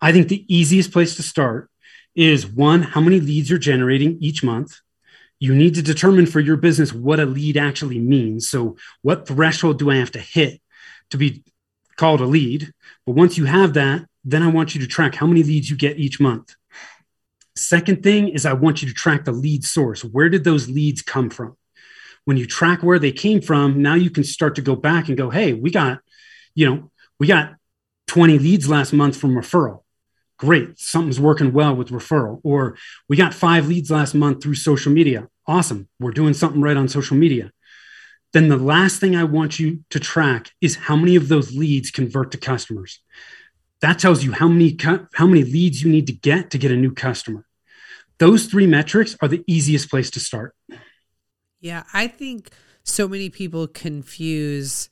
I 0.00 0.12
think 0.12 0.28
the 0.28 0.44
easiest 0.54 0.92
place 0.92 1.16
to 1.16 1.22
start 1.22 1.70
is 2.14 2.46
one, 2.46 2.82
how 2.82 3.00
many 3.00 3.20
leads 3.20 3.50
you're 3.50 3.58
generating 3.58 4.18
each 4.20 4.42
month. 4.42 4.80
You 5.40 5.54
need 5.54 5.74
to 5.74 5.82
determine 5.82 6.26
for 6.26 6.40
your 6.40 6.56
business 6.56 6.92
what 6.92 7.20
a 7.20 7.26
lead 7.26 7.56
actually 7.56 7.98
means. 7.98 8.48
So, 8.48 8.76
what 9.02 9.26
threshold 9.26 9.78
do 9.78 9.90
I 9.90 9.96
have 9.96 10.12
to 10.12 10.20
hit 10.20 10.60
to 11.10 11.18
be 11.18 11.44
called 11.96 12.20
a 12.20 12.26
lead? 12.26 12.72
But 13.04 13.16
once 13.16 13.36
you 13.36 13.44
have 13.44 13.74
that, 13.74 14.06
then 14.24 14.42
I 14.42 14.48
want 14.48 14.74
you 14.74 14.80
to 14.80 14.86
track 14.86 15.14
how 15.14 15.26
many 15.26 15.42
leads 15.42 15.68
you 15.68 15.76
get 15.76 15.98
each 15.98 16.20
month. 16.20 16.54
Second 17.56 18.02
thing 18.02 18.28
is, 18.28 18.46
I 18.46 18.54
want 18.54 18.82
you 18.82 18.88
to 18.88 18.94
track 18.94 19.24
the 19.24 19.32
lead 19.32 19.64
source. 19.64 20.02
Where 20.02 20.28
did 20.28 20.44
those 20.44 20.68
leads 20.68 21.02
come 21.02 21.30
from? 21.30 21.56
When 22.24 22.36
you 22.36 22.46
track 22.46 22.82
where 22.82 22.98
they 22.98 23.12
came 23.12 23.40
from, 23.40 23.82
now 23.82 23.94
you 23.94 24.10
can 24.10 24.24
start 24.24 24.56
to 24.56 24.62
go 24.62 24.74
back 24.74 25.08
and 25.08 25.16
go, 25.16 25.30
hey, 25.30 25.52
we 25.52 25.70
got, 25.70 26.00
you 26.54 26.68
know, 26.68 26.90
we 27.20 27.26
got 27.26 27.54
20 28.08 28.38
leads 28.38 28.68
last 28.68 28.92
month 28.92 29.16
from 29.16 29.34
referral. 29.34 29.83
Great. 30.38 30.78
Something's 30.78 31.20
working 31.20 31.52
well 31.52 31.74
with 31.74 31.90
referral. 31.90 32.40
Or 32.42 32.76
we 33.08 33.16
got 33.16 33.34
five 33.34 33.68
leads 33.68 33.90
last 33.90 34.14
month 34.14 34.42
through 34.42 34.56
social 34.56 34.92
media. 34.92 35.28
Awesome. 35.46 35.88
We're 36.00 36.10
doing 36.10 36.34
something 36.34 36.60
right 36.60 36.76
on 36.76 36.88
social 36.88 37.16
media. 37.16 37.52
Then 38.32 38.48
the 38.48 38.56
last 38.56 38.98
thing 38.98 39.14
I 39.14 39.24
want 39.24 39.60
you 39.60 39.84
to 39.90 40.00
track 40.00 40.50
is 40.60 40.74
how 40.74 40.96
many 40.96 41.14
of 41.14 41.28
those 41.28 41.54
leads 41.54 41.90
convert 41.90 42.32
to 42.32 42.38
customers 42.38 43.00
that 43.84 43.98
tells 43.98 44.24
you 44.24 44.32
how 44.32 44.48
many 44.48 44.78
how 45.12 45.26
many 45.26 45.44
leads 45.44 45.82
you 45.82 45.90
need 45.90 46.06
to 46.06 46.12
get 46.12 46.50
to 46.50 46.56
get 46.56 46.70
a 46.70 46.76
new 46.76 46.90
customer 46.90 47.44
those 48.16 48.46
three 48.46 48.66
metrics 48.66 49.14
are 49.20 49.28
the 49.28 49.44
easiest 49.46 49.90
place 49.90 50.10
to 50.10 50.20
start 50.20 50.54
Yeah, 51.60 51.82
I 51.92 52.08
think 52.08 52.50
so 52.82 53.06
many 53.08 53.28
people 53.28 53.66
confuse 53.66 54.88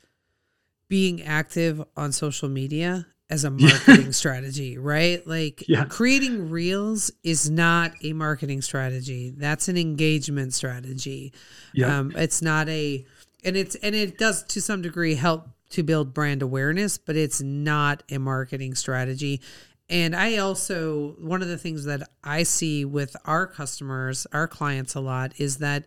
being 0.88 1.22
active 1.22 1.83
on 1.96 2.12
social 2.12 2.50
media 2.50 3.07
as 3.32 3.44
a 3.44 3.50
marketing 3.66 4.12
strategy, 4.12 4.76
right? 4.76 5.26
Like 5.26 5.64
Yeah. 5.66 5.84
creating 5.86 6.50
reels 6.50 7.10
is 7.22 7.48
not 7.50 7.92
a 8.04 8.12
marketing 8.12 8.60
strategy. 8.60 9.32
That's 9.34 9.68
an 9.68 9.78
engagement 9.78 10.52
strategy. 10.52 11.32
Yeah. 11.72 11.98
Um, 11.98 12.12
it's 12.14 12.42
not 12.42 12.68
a 12.68 13.04
and 13.44 13.56
it's 13.56 13.74
and 13.76 13.94
it 13.94 14.18
does 14.18 14.42
to 14.44 14.60
some 14.60 14.82
degree 14.82 15.14
help 15.14 15.48
to 15.70 15.82
build 15.82 16.12
brand 16.12 16.42
awareness, 16.42 16.98
but 16.98 17.16
it's 17.16 17.40
not 17.40 18.02
a 18.10 18.18
marketing 18.18 18.74
strategy. 18.74 19.40
And 19.88 20.14
I 20.14 20.36
also 20.36 21.16
one 21.18 21.40
of 21.42 21.48
the 21.48 21.58
things 21.58 21.84
that 21.84 22.08
I 22.22 22.42
see 22.42 22.84
with 22.84 23.16
our 23.24 23.46
customers, 23.46 24.26
our 24.32 24.46
clients 24.46 24.94
a 24.94 25.00
lot 25.00 25.32
is 25.38 25.56
that 25.58 25.86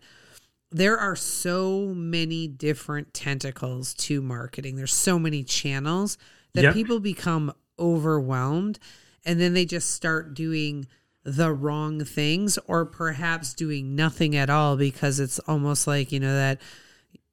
there 0.72 0.98
are 0.98 1.14
so 1.14 1.92
many 1.94 2.48
different 2.48 3.14
tentacles 3.14 3.94
to 3.94 4.20
marketing. 4.20 4.74
There's 4.74 4.92
so 4.92 5.16
many 5.16 5.44
channels 5.44 6.18
that 6.56 6.64
Yep. 6.64 6.74
people 6.74 7.00
become 7.00 7.52
overwhelmed 7.78 8.78
and 9.24 9.40
then 9.40 9.54
they 9.54 9.64
just 9.64 9.90
start 9.90 10.34
doing 10.34 10.86
the 11.24 11.52
wrong 11.52 12.04
things 12.04 12.58
or 12.66 12.86
perhaps 12.86 13.54
doing 13.54 13.96
nothing 13.96 14.36
at 14.36 14.48
all 14.50 14.76
because 14.76 15.18
it's 15.20 15.38
almost 15.40 15.86
like, 15.86 16.12
you 16.12 16.20
know, 16.20 16.34
that 16.34 16.60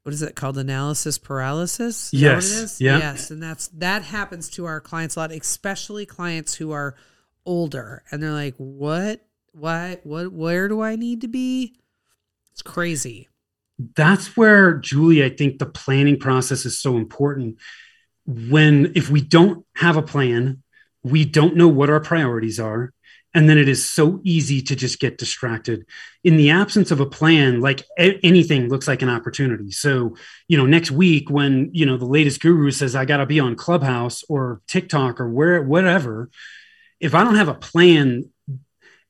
what 0.03 0.13
is 0.13 0.21
it 0.21 0.35
called 0.35 0.57
analysis 0.57 1.17
paralysis? 1.17 2.13
Is 2.13 2.21
Yes. 2.21 2.51
it 2.51 2.63
is? 2.63 2.81
Yeah. 2.81 2.97
Yes, 2.97 3.31
and 3.31 3.41
that's 3.41 3.67
that 3.69 4.03
happens 4.03 4.49
to 4.51 4.65
our 4.65 4.81
clients 4.81 5.15
a 5.15 5.19
lot, 5.19 5.31
especially 5.31 6.05
clients 6.05 6.55
who 6.55 6.71
are 6.71 6.95
older 7.45 8.03
and 8.11 8.21
they're 8.21 8.31
like, 8.31 8.55
"What? 8.57 9.25
Why? 9.53 9.99
What? 10.03 10.33
Where 10.33 10.67
do 10.67 10.81
I 10.81 10.95
need 10.97 11.21
to 11.21 11.27
be?" 11.27 11.75
It's 12.51 12.61
crazy. 12.61 13.29
that's 13.95 14.37
where 14.37 14.75
julie 14.75 15.23
i 15.25 15.29
think 15.29 15.57
the 15.57 15.65
planning 15.65 16.17
process 16.19 16.63
is 16.65 16.79
so 16.79 16.95
important 16.95 17.57
when 18.25 18.91
if 18.95 19.09
we 19.09 19.21
don't 19.21 19.65
have 19.75 19.97
a 19.97 20.01
plan 20.01 20.63
we 21.03 21.25
don't 21.25 21.57
know 21.57 21.67
what 21.67 21.89
our 21.89 21.99
priorities 21.99 22.59
are 22.59 22.93
and 23.33 23.49
then 23.49 23.57
it 23.57 23.67
is 23.67 23.89
so 23.89 24.19
easy 24.23 24.61
to 24.61 24.75
just 24.75 24.99
get 24.99 25.17
distracted. 25.17 25.85
In 26.23 26.37
the 26.37 26.51
absence 26.51 26.91
of 26.91 26.99
a 26.99 27.05
plan 27.05 27.61
like 27.61 27.83
anything 27.97 28.69
looks 28.69 28.87
like 28.87 29.01
an 29.01 29.09
opportunity. 29.09 29.71
So 29.71 30.15
you 30.47 30.57
know 30.57 30.65
next 30.65 30.91
week 30.91 31.29
when 31.29 31.69
you 31.73 31.85
know 31.85 31.97
the 31.97 32.05
latest 32.05 32.41
guru 32.41 32.71
says 32.71 32.95
i 32.95 33.05
got 33.05 33.17
to 33.17 33.25
be 33.25 33.39
on 33.39 33.55
clubhouse 33.55 34.23
or 34.29 34.61
tiktok 34.67 35.19
or 35.19 35.29
where 35.29 35.61
whatever 35.61 36.29
if 36.99 37.15
i 37.15 37.23
don't 37.23 37.35
have 37.35 37.47
a 37.47 37.53
plan 37.53 38.29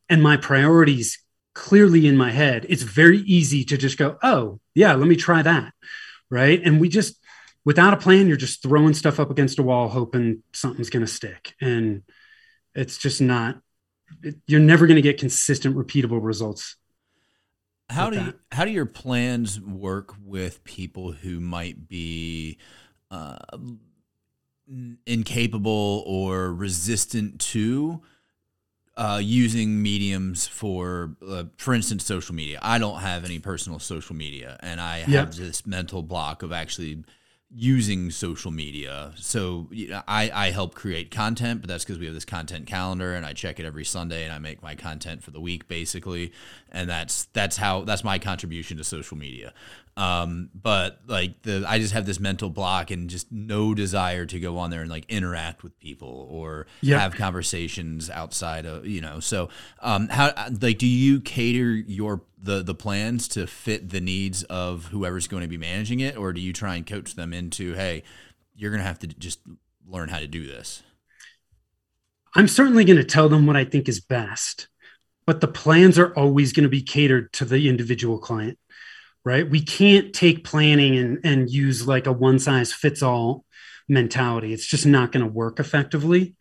and 0.10 0.24
my 0.24 0.38
priorities 0.38 1.20
clearly 1.54 2.08
in 2.08 2.18
my 2.18 2.32
head 2.32 2.66
it's 2.70 2.84
very 2.84 3.20
easy 3.20 3.64
to 3.64 3.78
just 3.78 3.98
go 3.98 4.18
oh 4.24 4.60
yeah 4.74 4.94
let 4.94 5.08
me 5.08 5.16
try 5.16 5.42
that 5.42 5.74
right? 6.34 6.62
And 6.66 6.82
we 6.82 6.90
just 6.90 7.23
without 7.66 7.94
a 7.94 7.98
plan 7.98 8.28
you're 8.28 8.38
just 8.38 8.62
throwing 8.62 8.94
stuff 8.94 9.20
up 9.20 9.32
against 9.32 9.60
a 9.60 9.64
wall 9.64 9.88
hoping 9.90 10.44
something's 10.54 10.90
going 10.90 11.06
to 11.06 11.12
stick. 11.12 11.54
And 11.62 12.04
it's 12.76 12.98
just 12.98 13.22
not 13.22 13.60
it, 14.22 14.36
you're 14.48 14.60
never 14.60 14.88
going 14.88 14.96
to 14.96 15.02
get 15.02 15.20
consistent 15.20 15.76
repeatable 15.76 16.20
results 16.24 16.76
How 17.90 18.10
do 18.10 18.18
you, 18.18 18.34
how 18.52 18.66
do 18.66 18.72
your 18.72 18.86
plans 18.86 19.60
work 19.62 20.16
with 20.24 20.64
people 20.64 21.12
who 21.12 21.40
might 21.40 21.88
be 21.88 22.58
uh, 23.12 23.38
incapable 25.06 26.04
or 26.08 26.54
resistant 26.54 27.40
to 27.40 28.02
uh, 28.96 29.20
using 29.22 29.82
mediums 29.82 30.48
for, 30.48 31.16
uh, 31.28 31.44
for 31.58 31.74
instance, 31.74 32.06
social 32.06 32.34
media? 32.34 32.60
I 32.62 32.80
don't 32.80 33.00
have 33.02 33.26
any 33.26 33.40
personal 33.40 33.80
social 33.80 34.16
media, 34.16 34.58
and 34.62 34.80
I 34.80 35.00
have 35.00 35.36
this 35.36 35.66
mental 35.68 36.02
block 36.02 36.42
of 36.42 36.52
actually 36.52 37.04
using 37.56 38.10
social 38.10 38.52
media. 38.52 39.14
So 39.16 39.68
you 39.72 39.90
know, 39.90 40.02
I, 40.08 40.32
I 40.34 40.52
help 40.52 40.76
create 40.76 41.12
content, 41.12 41.62
but 41.62 41.68
that's 41.68 41.84
because 41.84 42.00
we 42.00 42.06
have 42.06 42.16
this 42.16 42.26
content 42.26 42.68
calendar 42.68 43.14
and 43.14 43.26
I 43.26 43.34
check 43.34 43.60
it 43.60 43.66
every 43.66 43.86
Sunday 43.86 44.24
and 44.24 44.34
I 44.34 44.40
make 44.40 44.64
my 44.64 44.76
content 44.76 45.24
for 45.24 45.32
the 45.32 45.40
week 45.40 45.68
basically. 45.68 46.32
And 46.72 46.90
that's 46.90 47.26
that's 47.34 47.58
how 47.58 47.82
that's 47.84 48.04
my 48.04 48.18
contribution 48.20 48.78
to 48.78 48.84
social 48.84 49.18
media. 49.18 49.54
Um, 49.96 50.50
but 50.60 51.02
like 51.06 51.44
the 51.44 51.64
I 51.68 51.78
just 51.78 51.94
have 51.94 52.08
this 52.08 52.20
mental 52.20 52.50
block 52.50 52.90
and 52.90 53.08
just 53.08 53.32
no 53.32 53.76
desire 53.76 54.26
to 54.26 54.40
go 54.40 54.58
on 54.58 54.72
there 54.72 54.82
and 54.82 54.90
like 54.90 55.06
interact 55.08 55.62
with 55.62 55.80
people 55.80 56.28
or 56.32 56.66
Yep. 56.82 57.00
have 57.00 57.16
conversations 57.16 58.10
outside 58.10 58.66
of 58.66 58.88
you 58.88 59.02
know. 59.02 59.20
So 59.20 59.50
um, 59.82 60.08
how 60.10 60.34
like 60.62 60.80
do 60.80 60.88
you 60.88 61.22
cater 61.22 61.72
your 61.72 62.22
the 62.44 62.62
the 62.62 62.76
plans 62.76 63.28
to 63.30 63.48
fit 63.48 63.90
the 63.90 64.02
needs 64.02 64.44
of 64.44 64.88
whoever's 64.88 65.28
going 65.28 65.44
to 65.44 65.48
be 65.48 65.58
managing 65.58 66.02
it, 66.02 66.18
or 66.18 66.34
do 66.34 66.42
you 66.42 66.54
try 66.54 66.76
and 66.76 66.86
coach 66.86 67.16
them 67.16 67.34
into 67.34 67.74
hey, 67.74 68.04
you're 68.56 68.72
gonna 68.72 68.84
have 68.84 69.00
to 69.00 69.08
just 69.08 69.40
learn 69.88 70.10
how 70.10 70.20
to 70.20 70.28
do 70.28 70.46
this? 70.46 70.84
I'm 72.36 72.48
certainly 72.48 72.84
going 72.84 72.98
to 72.98 73.04
tell 73.04 73.30
them 73.30 73.46
what 73.46 73.56
I 73.56 73.64
think 73.64 73.88
is 73.88 74.00
best, 74.00 74.68
but 75.26 75.40
the 75.40 75.48
plans 75.48 76.00
are 76.00 76.14
always 76.16 76.52
going 76.52 76.64
to 76.64 76.70
be 76.70 76.82
catered 76.82 77.32
to 77.34 77.46
the 77.46 77.70
individual 77.70 78.18
client, 78.18 78.58
right? 79.24 79.48
We 79.48 79.62
can't 79.62 80.14
take 80.14 80.44
planning 80.44 80.98
and, 80.98 81.20
and 81.24 81.50
use 81.50 81.88
like 81.88 82.08
a 82.08 82.12
one 82.12 82.40
size 82.40 82.74
fits 82.74 83.04
all 83.04 83.46
mentality. 83.88 84.52
It's 84.52 84.66
just 84.66 84.86
not 84.86 85.12
going 85.12 85.26
to 85.26 85.32
work 85.32 85.60
effectively. 85.60 86.36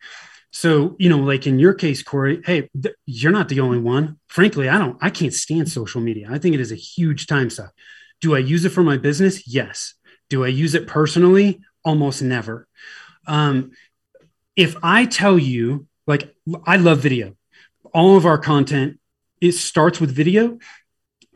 So, 0.55 0.95
you 0.99 1.09
know, 1.09 1.17
like 1.17 1.47
in 1.47 1.57
your 1.57 1.73
case, 1.73 2.03
Corey, 2.03 2.41
hey, 2.45 2.69
th- 2.79 2.95
you're 3.07 3.31
not 3.31 3.49
the 3.49 3.59
only 3.59 3.79
one. 3.79 4.19
Frankly, 4.27 4.69
I 4.69 4.77
don't, 4.77 4.97
I 5.01 5.09
can't 5.09 5.33
stand 5.33 5.67
social 5.69 5.99
media. 5.99 6.27
I 6.29 6.37
think 6.37 6.53
it 6.53 6.61
is 6.61 6.71
a 6.71 6.75
huge 6.75 7.25
time 7.25 7.49
suck. 7.49 7.73
Do 8.21 8.35
I 8.35 8.37
use 8.37 8.63
it 8.63 8.69
for 8.69 8.83
my 8.83 8.97
business? 8.97 9.47
Yes. 9.47 9.95
Do 10.29 10.45
I 10.45 10.49
use 10.49 10.75
it 10.75 10.85
personally? 10.85 11.59
Almost 11.83 12.21
never. 12.21 12.67
Um, 13.25 13.71
if 14.55 14.75
I 14.83 15.05
tell 15.05 15.39
you, 15.39 15.87
like, 16.05 16.35
I 16.67 16.77
love 16.77 16.99
video, 16.99 17.35
all 17.91 18.15
of 18.15 18.27
our 18.27 18.37
content, 18.37 18.99
it 19.41 19.53
starts 19.53 19.99
with 19.99 20.11
video 20.11 20.59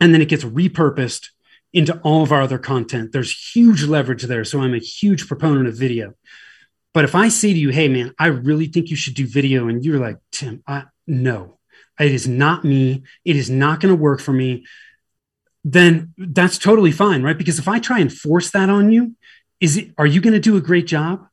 and 0.00 0.14
then 0.14 0.22
it 0.22 0.28
gets 0.28 0.44
repurposed 0.44 1.30
into 1.72 1.98
all 2.00 2.22
of 2.22 2.30
our 2.30 2.42
other 2.42 2.58
content. 2.58 3.10
There's 3.12 3.52
huge 3.54 3.82
leverage 3.82 4.22
there. 4.22 4.44
So 4.44 4.60
I'm 4.60 4.74
a 4.74 4.78
huge 4.78 5.26
proponent 5.26 5.66
of 5.66 5.74
video. 5.74 6.14
But 6.94 7.04
if 7.04 7.14
I 7.14 7.28
say 7.28 7.52
to 7.52 7.58
you, 7.58 7.70
hey, 7.70 7.88
man, 7.88 8.14
I 8.18 8.28
really 8.28 8.66
think 8.66 8.90
you 8.90 8.96
should 8.96 9.14
do 9.14 9.26
video, 9.26 9.68
and 9.68 9.84
you're 9.84 9.98
like, 10.00 10.18
Tim, 10.32 10.62
I, 10.66 10.84
no, 11.06 11.58
it 11.98 12.12
is 12.12 12.26
not 12.26 12.64
me. 12.64 13.02
It 13.24 13.36
is 13.36 13.50
not 13.50 13.80
going 13.80 13.94
to 13.94 14.00
work 14.00 14.20
for 14.20 14.32
me. 14.32 14.64
Then 15.64 16.14
that's 16.16 16.58
totally 16.58 16.92
fine, 16.92 17.22
right? 17.22 17.36
Because 17.36 17.58
if 17.58 17.68
I 17.68 17.78
try 17.78 17.98
and 17.98 18.12
force 18.12 18.50
that 18.50 18.70
on 18.70 18.90
you, 18.90 19.14
is 19.60 19.76
it, 19.76 19.92
are 19.98 20.06
you 20.06 20.20
going 20.20 20.34
to 20.34 20.40
do 20.40 20.56
a 20.56 20.62
great 20.62 20.86
job? 20.86 21.26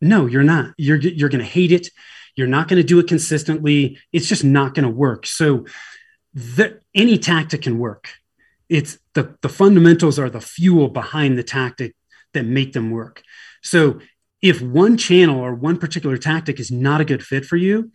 No, 0.00 0.26
you're 0.26 0.42
not. 0.42 0.74
You're 0.76 0.96
you're 0.96 1.28
going 1.28 1.44
to 1.44 1.50
hate 1.50 1.70
it. 1.70 1.88
You're 2.34 2.48
not 2.48 2.66
going 2.66 2.82
to 2.82 2.86
do 2.86 2.98
it 2.98 3.06
consistently. 3.06 3.98
It's 4.12 4.26
just 4.26 4.42
not 4.42 4.74
going 4.74 4.84
to 4.84 4.90
work. 4.90 5.26
So, 5.26 5.66
the, 6.34 6.80
any 6.94 7.18
tactic 7.18 7.62
can 7.62 7.78
work. 7.78 8.08
It's 8.68 8.98
the 9.14 9.36
the 9.42 9.48
fundamentals 9.48 10.18
are 10.18 10.30
the 10.30 10.40
fuel 10.40 10.88
behind 10.88 11.38
the 11.38 11.44
tactic 11.44 11.94
that 12.34 12.44
make 12.44 12.72
them 12.72 12.90
work. 12.90 13.22
So, 13.62 14.00
if 14.42 14.60
one 14.60 14.96
channel 14.96 15.38
or 15.38 15.54
one 15.54 15.78
particular 15.78 16.18
tactic 16.18 16.58
is 16.58 16.70
not 16.70 17.00
a 17.00 17.04
good 17.04 17.24
fit 17.24 17.46
for 17.46 17.56
you, 17.56 17.92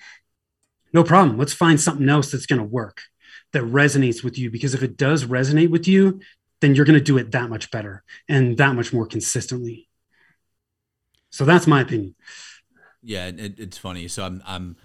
no 0.94 1.04
problem. 1.04 1.38
Let's 1.38 1.54
find 1.54 1.80
something 1.80 2.08
else 2.08 2.32
that's 2.32 2.46
going 2.46 2.60
to 2.60 2.66
work 2.66 3.02
that 3.52 3.64
resonates 3.64 4.24
with 4.24 4.38
you. 4.38 4.50
Because 4.50 4.74
if 4.74 4.82
it 4.82 4.98
does 4.98 5.26
resonate 5.26 5.70
with 5.70 5.88
you, 5.88 6.22
then 6.62 6.74
you're 6.74 6.86
going 6.86 6.98
to 6.98 7.04
do 7.04 7.18
it 7.18 7.32
that 7.32 7.50
much 7.50 7.70
better 7.70 8.04
and 8.28 8.58
that 8.58 8.76
much 8.76 8.94
more 8.94 9.06
consistently. 9.06 9.90
So 11.30 11.46
that's 11.46 11.68
my 11.68 11.82
opinion. 11.82 12.16
Yeah, 13.04 13.28
it, 13.28 13.60
it's 13.60 13.78
funny. 13.78 14.08
So 14.08 14.24
I'm 14.26 14.42
I'm 14.46 14.78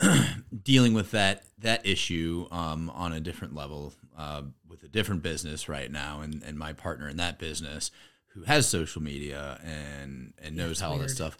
dealing 0.62 0.94
with 0.94 1.10
that 1.10 1.44
that 1.58 1.84
issue 1.84 2.46
um, 2.50 2.88
on 2.90 3.12
a 3.12 3.20
different 3.20 3.54
level 3.54 3.92
uh, 4.16 4.42
with 4.66 4.82
a 4.82 4.88
different 4.88 5.22
business 5.22 5.68
right 5.68 5.90
now, 5.90 6.20
and 6.20 6.42
and 6.42 6.58
my 6.58 6.72
partner 6.72 7.08
in 7.08 7.16
that 7.18 7.38
business 7.38 7.90
who 8.34 8.42
has 8.44 8.66
social 8.68 9.02
media 9.02 9.60
and 9.64 10.32
and 10.42 10.56
knows 10.56 10.80
how 10.80 10.90
all 10.90 10.98
this 10.98 11.14
stuff. 11.14 11.36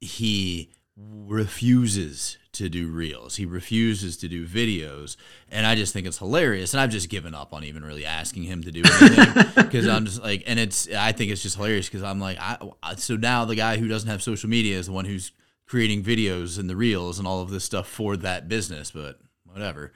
He 0.00 0.70
refuses 0.96 2.38
to 2.52 2.68
do 2.68 2.88
reels. 2.88 3.36
He 3.36 3.44
refuses 3.46 4.16
to 4.18 4.28
do 4.28 4.46
videos, 4.46 5.16
and 5.48 5.66
I 5.66 5.74
just 5.74 5.92
think 5.92 6.06
it's 6.06 6.18
hilarious. 6.18 6.74
And 6.74 6.80
I've 6.80 6.90
just 6.90 7.08
given 7.08 7.34
up 7.34 7.52
on 7.52 7.64
even 7.64 7.84
really 7.84 8.04
asking 8.04 8.44
him 8.44 8.62
to 8.64 8.70
do 8.72 8.82
anything 9.00 9.44
because 9.64 9.86
I'm 9.86 10.04
just 10.06 10.22
like, 10.22 10.42
and 10.46 10.58
it's 10.58 10.88
I 10.92 11.12
think 11.12 11.30
it's 11.30 11.42
just 11.42 11.56
hilarious 11.56 11.86
because 11.88 12.02
I'm 12.02 12.20
like, 12.20 12.38
I, 12.40 12.58
I- 12.82 12.94
so 12.96 13.16
now 13.16 13.44
the 13.44 13.54
guy 13.54 13.76
who 13.78 13.88
doesn't 13.88 14.08
have 14.08 14.22
social 14.22 14.48
media 14.50 14.76
is 14.78 14.86
the 14.86 14.92
one 14.92 15.04
who's 15.04 15.32
creating 15.66 16.02
videos 16.02 16.58
and 16.58 16.68
the 16.68 16.76
reels 16.76 17.18
and 17.18 17.28
all 17.28 17.40
of 17.40 17.50
this 17.50 17.64
stuff 17.64 17.86
for 17.88 18.16
that 18.16 18.48
business, 18.48 18.90
but 18.90 19.20
whatever. 19.44 19.92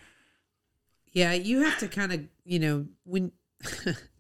Yeah, 1.12 1.32
you 1.32 1.62
have 1.62 1.78
to 1.78 1.88
kind 1.88 2.12
of, 2.12 2.20
you 2.44 2.58
know, 2.58 2.86
when 3.04 3.32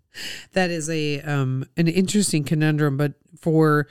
that 0.52 0.70
is 0.70 0.88
a 0.90 1.20
um 1.22 1.64
an 1.76 1.88
interesting 1.88 2.44
conundrum, 2.44 2.96
but 2.96 3.14
for 3.38 3.86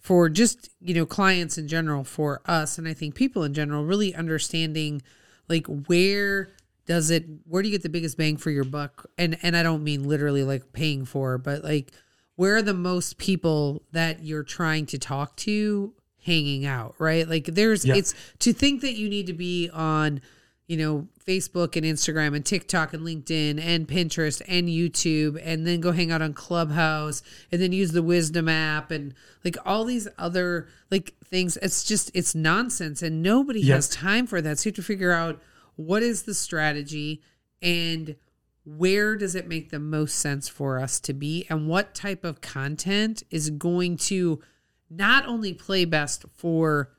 for 0.00 0.28
just, 0.28 0.70
you 0.80 0.94
know, 0.94 1.04
clients 1.04 1.58
in 1.58 1.66
general, 1.66 2.04
for 2.04 2.40
us 2.46 2.78
and 2.78 2.86
I 2.86 2.94
think 2.94 3.14
people 3.14 3.42
in 3.42 3.54
general 3.54 3.84
really 3.84 4.14
understanding 4.14 5.02
like 5.48 5.66
where 5.66 6.50
does 6.86 7.10
it 7.10 7.24
where 7.44 7.62
do 7.62 7.68
you 7.68 7.74
get 7.74 7.82
the 7.82 7.88
biggest 7.88 8.16
bang 8.16 8.36
for 8.36 8.50
your 8.50 8.64
buck? 8.64 9.06
And 9.18 9.36
and 9.42 9.56
I 9.56 9.62
don't 9.62 9.82
mean 9.82 10.08
literally 10.08 10.44
like 10.44 10.72
paying 10.72 11.04
for, 11.04 11.38
but 11.38 11.64
like 11.64 11.92
where 12.36 12.56
are 12.56 12.62
the 12.62 12.74
most 12.74 13.18
people 13.18 13.82
that 13.92 14.22
you're 14.22 14.42
trying 14.42 14.86
to 14.86 14.98
talk 14.98 15.36
to 15.36 15.94
hanging 16.24 16.66
out, 16.66 16.94
right? 16.98 17.28
Like 17.28 17.46
there's 17.46 17.84
Yeah. 17.84 17.96
it's 17.96 18.14
to 18.40 18.52
think 18.52 18.82
that 18.82 18.94
you 18.94 19.08
need 19.08 19.26
to 19.26 19.32
be 19.32 19.70
on 19.70 20.20
you 20.66 20.76
know, 20.76 21.06
Facebook 21.24 21.76
and 21.76 21.84
Instagram 21.86 22.34
and 22.34 22.44
TikTok 22.44 22.92
and 22.92 23.04
LinkedIn 23.06 23.60
and 23.60 23.86
Pinterest 23.86 24.42
and 24.48 24.68
YouTube 24.68 25.40
and 25.44 25.66
then 25.66 25.80
go 25.80 25.92
hang 25.92 26.10
out 26.10 26.22
on 26.22 26.32
Clubhouse 26.34 27.22
and 27.52 27.60
then 27.62 27.72
use 27.72 27.92
the 27.92 28.02
Wisdom 28.02 28.48
app 28.48 28.90
and 28.90 29.14
like 29.44 29.56
all 29.64 29.84
these 29.84 30.08
other 30.18 30.66
like 30.90 31.14
things. 31.24 31.56
It's 31.58 31.84
just 31.84 32.10
it's 32.14 32.34
nonsense 32.34 33.00
and 33.02 33.22
nobody 33.22 33.60
Yeah. 33.60 33.76
has 33.76 33.88
time 33.88 34.26
for 34.26 34.40
that. 34.40 34.58
So 34.58 34.66
you 34.68 34.70
have 34.70 34.76
to 34.76 34.82
figure 34.82 35.12
out 35.12 35.40
what 35.76 36.02
is 36.02 36.24
the 36.24 36.34
strategy 36.34 37.22
and 37.62 38.16
where 38.64 39.14
does 39.14 39.36
it 39.36 39.46
make 39.46 39.70
the 39.70 39.78
most 39.78 40.16
sense 40.16 40.48
for 40.48 40.80
us 40.80 40.98
to 40.98 41.12
be 41.12 41.46
and 41.48 41.68
what 41.68 41.94
type 41.94 42.24
of 42.24 42.40
content 42.40 43.22
is 43.30 43.50
going 43.50 43.96
to 43.96 44.40
not 44.90 45.26
only 45.26 45.52
play 45.54 45.84
best 45.84 46.24
for 46.34 46.90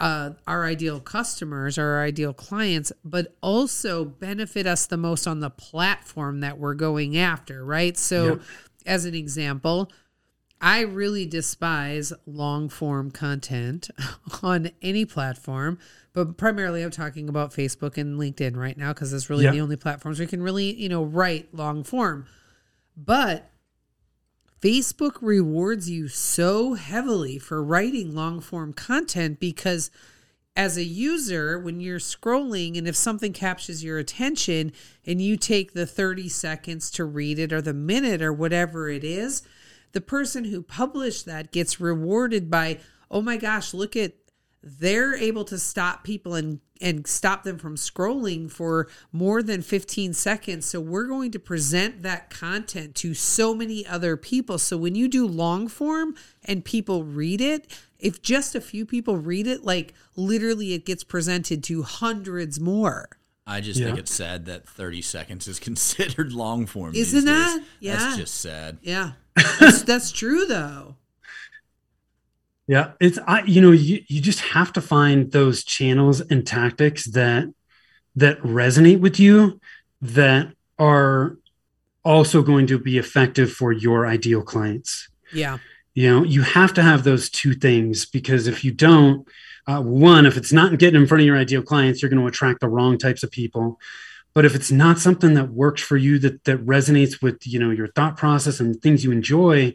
uh, 0.00 0.30
our 0.46 0.64
ideal 0.64 1.00
customers 1.00 1.78
or 1.78 1.84
our 1.94 2.02
ideal 2.02 2.32
clients, 2.32 2.92
but 3.04 3.34
also 3.40 4.04
benefit 4.04 4.66
us 4.66 4.86
the 4.86 4.96
most 4.96 5.26
on 5.26 5.40
the 5.40 5.50
platform 5.50 6.40
that 6.40 6.58
we're 6.58 6.74
going 6.74 7.16
after, 7.16 7.64
right? 7.64 7.96
So, 7.96 8.24
Yep. 8.26 8.40
as 8.86 9.04
an 9.04 9.14
example, 9.14 9.90
I 10.60 10.80
really 10.82 11.26
despise 11.26 12.12
long 12.26 12.68
form 12.68 13.10
content 13.10 13.90
on 14.42 14.70
any 14.82 15.04
platform, 15.04 15.78
but 16.12 16.36
primarily 16.36 16.82
I'm 16.82 16.90
talking 16.90 17.28
about 17.28 17.52
Facebook 17.52 17.96
and 17.96 18.18
LinkedIn 18.20 18.56
right 18.56 18.76
now 18.76 18.92
because 18.92 19.12
it's 19.12 19.30
really 19.30 19.44
Yeah. 19.44 19.52
the 19.52 19.60
only 19.60 19.76
platforms 19.76 20.20
we 20.20 20.26
can 20.26 20.42
really, 20.42 20.74
you 20.74 20.88
know, 20.88 21.02
write 21.02 21.54
long 21.54 21.82
form. 21.84 22.26
But 22.96 23.50
Facebook 24.62 25.16
rewards 25.20 25.90
you 25.90 26.06
so 26.06 26.74
heavily 26.74 27.36
for 27.36 27.60
writing 27.60 28.14
long 28.14 28.40
form 28.40 28.72
content 28.72 29.40
because 29.40 29.90
as 30.54 30.76
a 30.76 30.84
user, 30.84 31.58
when 31.58 31.80
you're 31.80 31.98
scrolling 31.98 32.78
and 32.78 32.86
if 32.86 32.94
something 32.94 33.32
captures 33.32 33.82
your 33.82 33.98
attention 33.98 34.70
and 35.04 35.20
you 35.20 35.36
take 35.36 35.72
the 35.72 35.84
30 35.84 36.28
seconds 36.28 36.92
to 36.92 37.04
read 37.04 37.40
it 37.40 37.52
or 37.52 37.60
the 37.60 37.74
minute 37.74 38.22
or 38.22 38.32
whatever 38.32 38.88
it 38.88 39.02
is, 39.02 39.42
the 39.90 40.00
person 40.00 40.44
who 40.44 40.62
published 40.62 41.26
that 41.26 41.50
gets 41.50 41.80
rewarded 41.80 42.48
by, 42.48 42.78
oh 43.10 43.20
my 43.20 43.36
gosh, 43.38 43.74
look 43.74 43.96
at 43.96 44.12
they're 44.62 45.14
able 45.16 45.44
to 45.44 45.58
stop 45.58 46.04
people 46.04 46.34
and 46.34 46.60
and 46.80 47.06
stop 47.06 47.44
them 47.44 47.58
from 47.58 47.76
scrolling 47.76 48.50
for 48.50 48.88
more 49.12 49.42
than 49.42 49.62
15 49.62 50.12
seconds 50.14 50.66
so 50.66 50.80
we're 50.80 51.06
going 51.06 51.30
to 51.30 51.38
present 51.38 52.02
that 52.02 52.30
content 52.30 52.94
to 52.94 53.14
so 53.14 53.54
many 53.54 53.86
other 53.86 54.16
people 54.16 54.58
so 54.58 54.76
when 54.76 54.94
you 54.94 55.08
do 55.08 55.26
long 55.26 55.68
form 55.68 56.14
and 56.44 56.64
people 56.64 57.04
read 57.04 57.40
it 57.40 57.66
if 57.98 58.20
just 58.20 58.54
a 58.54 58.60
few 58.60 58.84
people 58.84 59.16
read 59.16 59.46
it 59.46 59.64
like 59.64 59.94
literally 60.16 60.72
it 60.74 60.84
gets 60.84 61.04
presented 61.04 61.62
to 61.64 61.82
hundreds 61.82 62.58
more 62.60 63.08
I 63.44 63.60
just 63.60 63.80
think 63.80 63.98
it's 63.98 64.14
sad 64.14 64.46
that 64.46 64.68
30 64.68 65.02
seconds 65.02 65.48
is 65.48 65.58
considered 65.68 66.32
long 66.32 66.64
form. 66.64 66.94
Isn't 66.94 67.24
these 67.24 67.24
days. 67.24 67.34
that? 67.34 67.64
Yeah. 67.80 67.96
That's 67.96 68.16
just 68.16 68.34
sad. 68.34 68.78
yeah 68.82 69.12
that's, 69.34 69.82
that's 69.82 70.12
true 70.12 70.46
though 70.46 70.96
Yeah, 72.72 72.92
it's 73.00 73.18
I 73.26 73.42
you 73.42 73.60
know 73.60 73.70
you 73.70 74.00
you 74.08 74.22
just 74.22 74.40
have 74.40 74.72
to 74.72 74.80
find 74.80 75.30
those 75.30 75.62
channels 75.62 76.22
and 76.22 76.46
tactics 76.46 77.04
that 77.10 77.52
that 78.16 78.40
resonate 78.40 79.00
with 79.00 79.20
you 79.20 79.60
that 80.00 80.54
are 80.78 81.36
also 82.02 82.40
going 82.40 82.66
to 82.68 82.78
be 82.78 82.96
effective 82.96 83.52
for 83.52 83.72
your 83.72 84.06
ideal 84.06 84.40
clients. 84.40 85.10
yeah 85.34 85.58
You 85.92 86.08
know, 86.08 86.24
you 86.24 86.40
have 86.40 86.72
to 86.72 86.82
have 86.82 87.04
those 87.04 87.28
two 87.28 87.52
things 87.52 88.06
because 88.06 88.46
if 88.46 88.64
you 88.64 88.72
don't, 88.72 89.28
uh, 89.66 89.82
one, 89.82 90.24
if 90.24 90.38
it's 90.38 90.54
not 90.54 90.78
getting 90.78 91.02
in 91.02 91.06
front 91.06 91.20
of 91.20 91.26
your 91.26 91.36
ideal 91.36 91.60
clients, 91.60 92.00
you're 92.00 92.08
going 92.08 92.22
to 92.22 92.26
attract 92.26 92.60
the 92.60 92.68
wrong 92.68 92.96
types 92.96 93.22
of 93.22 93.30
people. 93.30 93.78
But 94.32 94.46
if 94.46 94.54
it's 94.54 94.72
not 94.72 94.98
something 94.98 95.34
that 95.34 95.50
works 95.50 95.82
for 95.82 95.98
you, 95.98 96.18
that 96.20 96.44
that 96.44 96.64
resonates 96.64 97.20
with 97.20 97.46
you 97.46 97.58
know 97.58 97.70
your 97.70 97.88
thought 97.88 98.16
process 98.16 98.60
and 98.60 98.80
things 98.80 99.04
you 99.04 99.12
enjoy, 99.12 99.74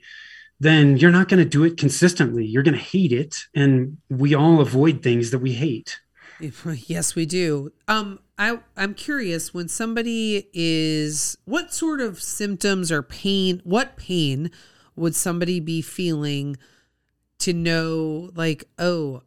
then 0.60 0.98
you're 0.98 1.12
not 1.12 1.30
going 1.30 1.43
to 1.43 1.50
do 1.50 1.63
it 1.63 1.78
consistently. 1.78 2.46
You're 2.46 2.63
going 2.63 2.74
to 2.74 2.80
hate 2.80 3.12
it, 3.12 3.36
and 3.56 3.98
we 4.10 4.34
all 4.34 4.60
avoid 4.60 5.04
things 5.04 5.32
that 5.32 5.39
we 5.39 5.54
hate. 5.54 6.00
Yes, 6.39 7.15
we 7.15 7.26
do. 7.26 7.72
Um, 7.88 8.20
I 8.38 8.60
I'm 8.76 8.93
curious 8.93 9.54
when 9.54 9.67
somebody 9.67 10.50
is 10.54 11.38
what 11.46 11.74
sort 11.74 12.00
of 12.00 12.22
symptoms 12.22 12.91
or 12.91 13.02
pain, 13.02 13.62
what 13.63 13.98
pain 13.98 14.52
would 14.96 15.15
somebody 15.15 15.60
be 15.60 15.82
feeling 15.82 16.58
to 17.39 17.54
know 17.54 18.30
like, 18.36 18.65
oh, 18.78 19.24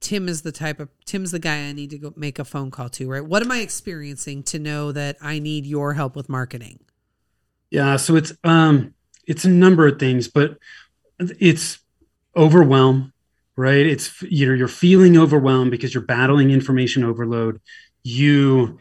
Tim 0.00 0.28
is 0.28 0.42
the 0.42 0.52
type 0.52 0.80
of 0.80 0.90
Tim's 1.06 1.30
the 1.30 1.38
guy 1.38 1.68
I 1.68 1.72
need 1.72 1.90
to 1.90 1.98
go 1.98 2.12
make 2.16 2.38
a 2.38 2.44
phone 2.44 2.70
call 2.70 2.88
to, 2.90 3.08
right? 3.08 3.24
What 3.24 3.42
am 3.42 3.50
I 3.50 3.58
experiencing 3.58 4.42
to 4.44 4.58
know 4.58 4.92
that 4.92 5.16
I 5.22 5.38
need 5.38 5.64
your 5.64 5.94
help 5.94 6.16
with 6.16 6.28
marketing? 6.28 6.80
Yeah, 7.70 7.96
so 7.96 8.16
it's 8.16 8.32
um 8.44 8.94
it's 9.26 9.44
a 9.44 9.50
number 9.50 9.86
of 9.86 9.98
things, 9.98 10.28
but 10.28 10.58
it's 11.18 11.78
overwhelm, 12.36 13.12
right? 13.56 13.86
It's 13.86 14.22
you 14.22 14.46
know 14.46 14.54
you're 14.54 14.68
feeling 14.68 15.16
overwhelmed 15.16 15.70
because 15.70 15.94
you're 15.94 16.02
battling 16.02 16.50
information 16.50 17.04
overload. 17.04 17.60
You 18.02 18.78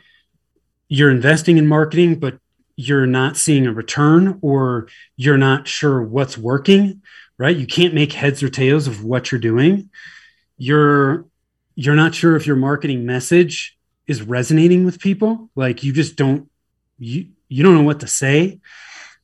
you're 0.88 1.12
investing 1.12 1.58
in 1.58 1.68
marketing, 1.68 2.16
but 2.16 2.38
you're 2.76 3.06
not 3.06 3.38
seeing 3.38 3.68
a 3.68 3.74
return 3.74 4.40
or 4.42 4.88
you're 5.16 5.38
not 5.38 5.68
sure 5.68 6.02
what's 6.02 6.38
working, 6.38 7.02
right? 7.38 7.56
You 7.56 7.68
can't 7.68 7.94
make 7.94 8.14
heads 8.14 8.42
or 8.42 8.50
tails 8.50 8.88
of 8.88 9.04
what 9.04 9.32
you're 9.32 9.42
doing. 9.42 9.90
You're 10.58 11.26
you're 11.76 11.96
not 11.96 12.16
sure 12.16 12.36
if 12.36 12.46
your 12.46 12.56
marketing 12.56 13.06
message 13.06 13.78
is 14.08 14.22
resonating 14.22 14.84
with 14.84 15.00
people. 15.00 15.50
Like 15.56 15.84
you 15.84 15.94
just 15.94 16.16
don't 16.16 16.50
you 17.00 17.30
you 17.48 17.64
don't 17.64 17.76
know 17.76 17.84
what 17.84 18.00
to 18.02 18.08
say. 18.08 18.60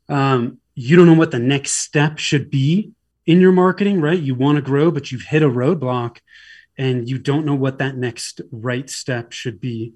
Um, 0.09 0.59
you 0.79 0.95
don't 0.95 1.07
know 1.07 1.15
what 1.15 1.31
the 1.31 1.39
next 1.39 1.73
step 1.73 2.19
should 2.19 2.51
be 2.51 2.91
in 3.25 3.41
your 3.41 3.51
marketing, 3.51 3.99
right? 3.99 4.19
You 4.19 4.35
want 4.35 4.57
to 4.57 4.61
grow, 4.61 4.91
but 4.91 5.11
you've 5.11 5.23
hit 5.23 5.41
a 5.41 5.49
roadblock 5.49 6.19
and 6.77 7.09
you 7.09 7.17
don't 7.17 7.47
know 7.47 7.55
what 7.55 7.79
that 7.79 7.97
next 7.97 8.41
right 8.51 8.87
step 8.87 9.31
should 9.31 9.59
be. 9.59 9.93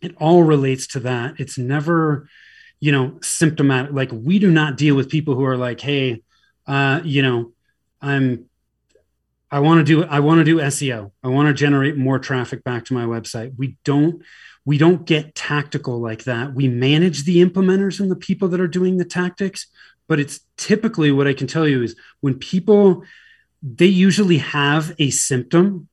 It 0.00 0.16
all 0.18 0.42
relates 0.42 0.88
to 0.88 1.00
that. 1.00 1.34
It's 1.38 1.56
never, 1.56 2.28
you 2.80 2.90
know, 2.90 3.20
symptomatic. 3.22 3.92
Like 3.92 4.10
we 4.12 4.40
do 4.40 4.50
not 4.50 4.76
deal 4.76 4.96
with 4.96 5.08
people 5.08 5.36
who 5.36 5.44
are 5.44 5.56
like, 5.56 5.80
hey, 5.80 6.24
uh, 6.66 7.00
you 7.04 7.22
know, 7.22 7.52
I'm 8.00 8.46
I 9.52 9.60
want 9.60 9.78
to 9.78 9.84
do 9.84 10.02
I 10.02 10.18
want 10.18 10.40
to 10.40 10.44
do 10.44 10.56
SEO. 10.56 11.12
I 11.22 11.28
want 11.28 11.46
to 11.46 11.54
generate 11.54 11.96
more 11.96 12.18
traffic 12.18 12.64
back 12.64 12.86
to 12.86 12.94
my 12.94 13.04
website. 13.04 13.52
We 13.56 13.76
don't 13.84 14.20
we 14.64 14.78
don't 14.78 15.04
get 15.04 15.34
tactical 15.34 16.00
like 16.00 16.24
that. 16.24 16.54
We 16.54 16.68
manage 16.68 17.24
the 17.24 17.44
implementers 17.44 18.00
and 18.00 18.10
the 18.10 18.16
people 18.16 18.48
that 18.48 18.60
are 18.60 18.68
doing 18.68 18.96
the 18.96 19.04
tactics, 19.04 19.66
but 20.12 20.20
it's 20.20 20.40
typically 20.58 21.10
what 21.10 21.26
I 21.26 21.32
can 21.32 21.46
tell 21.46 21.66
you 21.66 21.82
is 21.82 21.96
when 22.20 22.34
people 22.34 23.02
they 23.62 23.86
usually 23.86 24.36
have 24.36 24.94
a 24.98 25.08
symptom. 25.08 25.88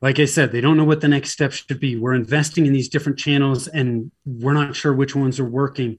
Like 0.00 0.20
I 0.20 0.26
said, 0.26 0.52
they 0.52 0.60
don't 0.60 0.76
know 0.76 0.84
what 0.84 1.00
the 1.00 1.08
next 1.08 1.30
step 1.30 1.50
should 1.50 1.80
be. 1.80 1.96
We're 1.96 2.14
investing 2.14 2.66
in 2.66 2.72
these 2.72 2.88
different 2.88 3.18
channels 3.18 3.66
and 3.66 4.12
we're 4.24 4.52
not 4.52 4.76
sure 4.76 4.94
which 4.94 5.16
ones 5.16 5.40
are 5.40 5.44
working. 5.44 5.98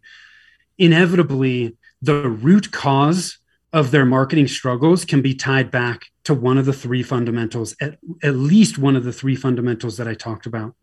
Inevitably, 0.78 1.76
the 2.02 2.30
root 2.30 2.72
cause 2.72 3.40
of 3.74 3.92
their 3.92 4.06
marketing 4.06 4.48
struggles 4.48 5.04
can 5.04 5.22
be 5.22 5.36
tied 5.36 5.72
back 5.72 6.06
to 6.24 6.34
one 6.34 6.58
of 6.58 6.66
the 6.66 6.72
three 6.72 7.04
fundamentals, 7.04 7.76
at, 7.82 7.98
at 8.24 8.36
least 8.36 8.78
one 8.78 8.96
of 8.96 9.04
the 9.04 9.12
three 9.12 9.36
fundamentals 9.36 9.98
that 9.98 10.08
I 10.08 10.14
talked 10.14 10.46
about. 10.46 10.76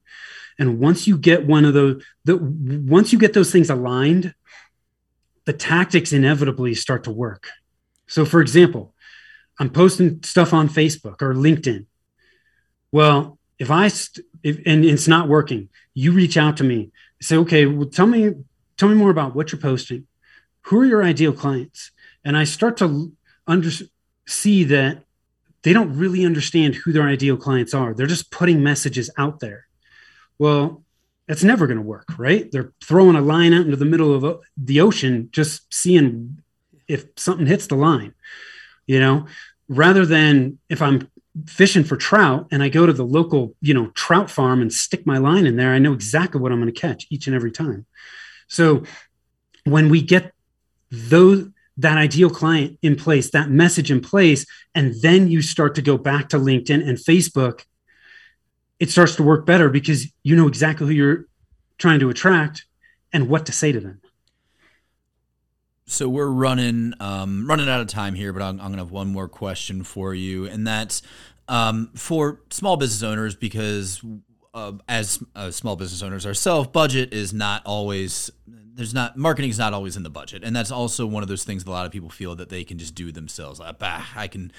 And 0.58 0.78
once 0.78 1.06
you 1.06 1.16
get 1.16 1.46
one 1.46 1.64
of 1.64 1.72
those, 1.72 2.04
the, 2.26 2.36
once 2.36 3.14
you 3.14 3.18
get 3.18 3.32
those 3.32 3.50
things 3.50 3.70
aligned, 3.70 4.34
the 5.46 5.52
tactics 5.52 6.12
inevitably 6.12 6.74
start 6.74 7.04
to 7.04 7.10
work. 7.10 7.48
So, 8.06 8.24
for 8.24 8.40
example, 8.40 8.94
I'm 9.58 9.70
posting 9.70 10.22
stuff 10.22 10.52
on 10.52 10.68
Facebook 10.68 11.22
or 11.22 11.34
LinkedIn. 11.34 11.86
Well, 12.92 13.38
if 13.58 13.70
I 13.70 13.88
st- 13.88 14.26
if, 14.42 14.58
and 14.66 14.84
it's 14.84 15.08
not 15.08 15.28
working, 15.28 15.70
you 15.94 16.12
reach 16.12 16.36
out 16.36 16.58
to 16.58 16.64
me, 16.64 16.90
say, 17.20 17.36
okay, 17.36 17.66
well, 17.66 17.88
tell 17.88 18.06
me, 18.06 18.34
tell 18.76 18.88
me 18.88 18.94
more 18.94 19.10
about 19.10 19.34
what 19.34 19.50
you're 19.50 19.60
posting. 19.60 20.06
Who 20.62 20.80
are 20.80 20.84
your 20.84 21.02
ideal 21.02 21.32
clients? 21.32 21.90
And 22.24 22.36
I 22.36 22.44
start 22.44 22.76
to 22.78 23.12
under 23.46 23.70
see 24.26 24.64
that 24.64 25.04
they 25.62 25.72
don't 25.72 25.96
really 25.96 26.24
understand 26.24 26.74
who 26.74 26.92
their 26.92 27.04
ideal 27.04 27.36
clients 27.36 27.72
are. 27.72 27.94
They're 27.94 28.06
just 28.06 28.30
putting 28.30 28.62
messages 28.62 29.10
out 29.16 29.40
there. 29.40 29.66
Well, 30.38 30.84
that's 31.26 31.44
never 31.44 31.66
going 31.66 31.78
to 31.78 31.82
work, 31.82 32.18
right? 32.18 32.50
They're 32.50 32.72
throwing 32.82 33.16
a 33.16 33.20
line 33.20 33.52
out 33.52 33.64
into 33.64 33.76
the 33.76 33.84
middle 33.84 34.14
of 34.14 34.40
the 34.56 34.80
ocean, 34.80 35.28
just 35.32 35.72
seeing 35.74 36.42
if 36.88 37.06
something 37.16 37.46
hits 37.46 37.66
the 37.66 37.74
line, 37.74 38.14
you 38.86 39.00
know, 39.00 39.26
rather 39.68 40.06
than 40.06 40.58
if 40.68 40.80
I'm 40.80 41.08
fishing 41.46 41.84
for 41.84 41.96
trout 41.96 42.46
and 42.50 42.62
I 42.62 42.68
go 42.68 42.86
to 42.86 42.92
the 42.92 43.04
local, 43.04 43.54
you 43.60 43.74
know, 43.74 43.88
trout 43.88 44.30
farm 44.30 44.62
and 44.62 44.72
stick 44.72 45.06
my 45.06 45.18
line 45.18 45.46
in 45.46 45.56
there, 45.56 45.72
I 45.72 45.78
know 45.78 45.92
exactly 45.92 46.40
what 46.40 46.52
I'm 46.52 46.60
going 46.60 46.72
to 46.72 46.80
catch 46.80 47.06
each 47.10 47.26
and 47.26 47.34
every 47.34 47.50
time. 47.50 47.86
So 48.48 48.84
when 49.64 49.88
we 49.90 50.02
get 50.02 50.32
those, 50.90 51.48
that 51.76 51.98
ideal 51.98 52.30
client 52.30 52.78
in 52.82 52.96
place, 52.96 53.30
that 53.32 53.50
message 53.50 53.90
in 53.90 54.00
place, 54.00 54.46
and 54.74 54.94
then 55.02 55.28
you 55.28 55.42
start 55.42 55.74
to 55.74 55.82
go 55.82 55.98
back 55.98 56.28
to 56.30 56.38
LinkedIn 56.38 56.88
and 56.88 56.96
Facebook 56.96 57.64
it 58.78 58.90
starts 58.90 59.16
to 59.16 59.22
work 59.22 59.46
better 59.46 59.68
because 59.68 60.06
you 60.22 60.36
know 60.36 60.48
exactly 60.48 60.86
who 60.86 60.92
you're 60.92 61.26
trying 61.78 62.00
to 62.00 62.10
attract 62.10 62.66
and 63.12 63.28
what 63.28 63.46
to 63.46 63.52
say 63.52 63.72
to 63.72 63.80
them. 63.80 64.00
So 65.86 66.08
we're 66.08 66.28
running 66.28 66.94
um, 66.98 67.48
running 67.48 67.68
out 67.68 67.80
of 67.80 67.86
time 67.86 68.14
here, 68.14 68.32
but 68.32 68.42
I'm, 68.42 68.60
I'm 68.60 68.70
gonna 68.70 68.82
have 68.82 68.90
one 68.90 69.08
more 69.08 69.28
question 69.28 69.84
for 69.84 70.14
you, 70.14 70.46
and 70.46 70.66
that's 70.66 71.02
um, 71.48 71.90
for 71.94 72.40
small 72.50 72.76
business 72.76 73.02
owners 73.02 73.36
because 73.36 74.02
uh, 74.52 74.72
as 74.88 75.22
uh, 75.36 75.50
small 75.50 75.76
business 75.76 76.02
owners 76.02 76.26
ourselves, 76.26 76.68
budget 76.68 77.14
is 77.14 77.32
not 77.32 77.62
always 77.64 78.30
there's 78.76 78.92
not 78.92 79.16
marketing 79.16 79.50
is 79.50 79.58
not 79.58 79.72
always 79.72 79.96
in 79.96 80.02
the 80.02 80.10
budget, 80.10 80.42
and 80.44 80.54
that's 80.54 80.70
also 80.70 81.06
one 81.06 81.22
of 81.22 81.28
those 81.28 81.44
things 81.44 81.64
that 81.64 81.70
a 81.70 81.72
lot 81.72 81.86
of 81.86 81.92
people 81.92 82.10
feel 82.10 82.34
that 82.34 82.50
they 82.50 82.64
can 82.64 82.78
just 82.78 82.94
do 82.94 83.12
themselves. 83.12 83.58
Like, 83.60 83.78
bah, 83.78 84.04
I 84.14 84.28
can, 84.28 84.52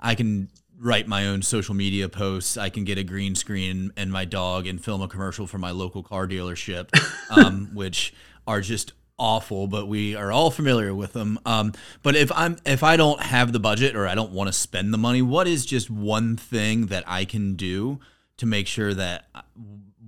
I 0.00 0.14
can 0.14 0.48
write 0.78 1.06
my 1.06 1.26
own 1.26 1.42
social 1.42 1.74
media 1.74 2.08
posts. 2.08 2.56
I 2.56 2.68
can 2.68 2.84
get 2.84 2.98
a 2.98 3.04
green 3.04 3.34
screen 3.34 3.92
and 3.96 4.10
my 4.10 4.24
dog 4.24 4.66
and 4.66 4.82
film 4.82 5.02
a 5.02 5.08
commercial 5.08 5.46
for 5.46 5.58
my 5.58 5.70
local 5.70 6.02
car 6.02 6.26
dealership, 6.26 6.90
um, 7.30 7.70
which 7.74 8.14
are 8.46 8.60
just 8.60 8.92
awful, 9.18 9.66
but 9.66 9.86
we 9.86 10.14
are 10.14 10.32
all 10.32 10.50
familiar 10.50 10.94
with 10.94 11.12
them. 11.12 11.38
Um, 11.46 11.72
but 12.02 12.16
if 12.16 12.30
I'm 12.32 12.56
if 12.66 12.82
I 12.82 12.96
don't 12.96 13.20
have 13.20 13.52
the 13.52 13.60
budget 13.60 13.96
or 13.96 14.06
I 14.06 14.14
don't 14.14 14.32
want 14.32 14.48
to 14.48 14.52
spend 14.52 14.92
the 14.92 14.98
money, 14.98 15.22
what 15.22 15.46
is 15.46 15.64
just 15.64 15.90
one 15.90 16.36
thing 16.36 16.86
that 16.86 17.04
I 17.06 17.24
can 17.24 17.54
do 17.54 18.00
to 18.36 18.46
make 18.46 18.66
sure 18.66 18.94
that 18.94 19.26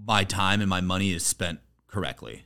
my 0.06 0.24
time 0.24 0.60
and 0.60 0.68
my 0.68 0.80
money 0.80 1.12
is 1.12 1.24
spent 1.24 1.60
correctly? 1.86 2.44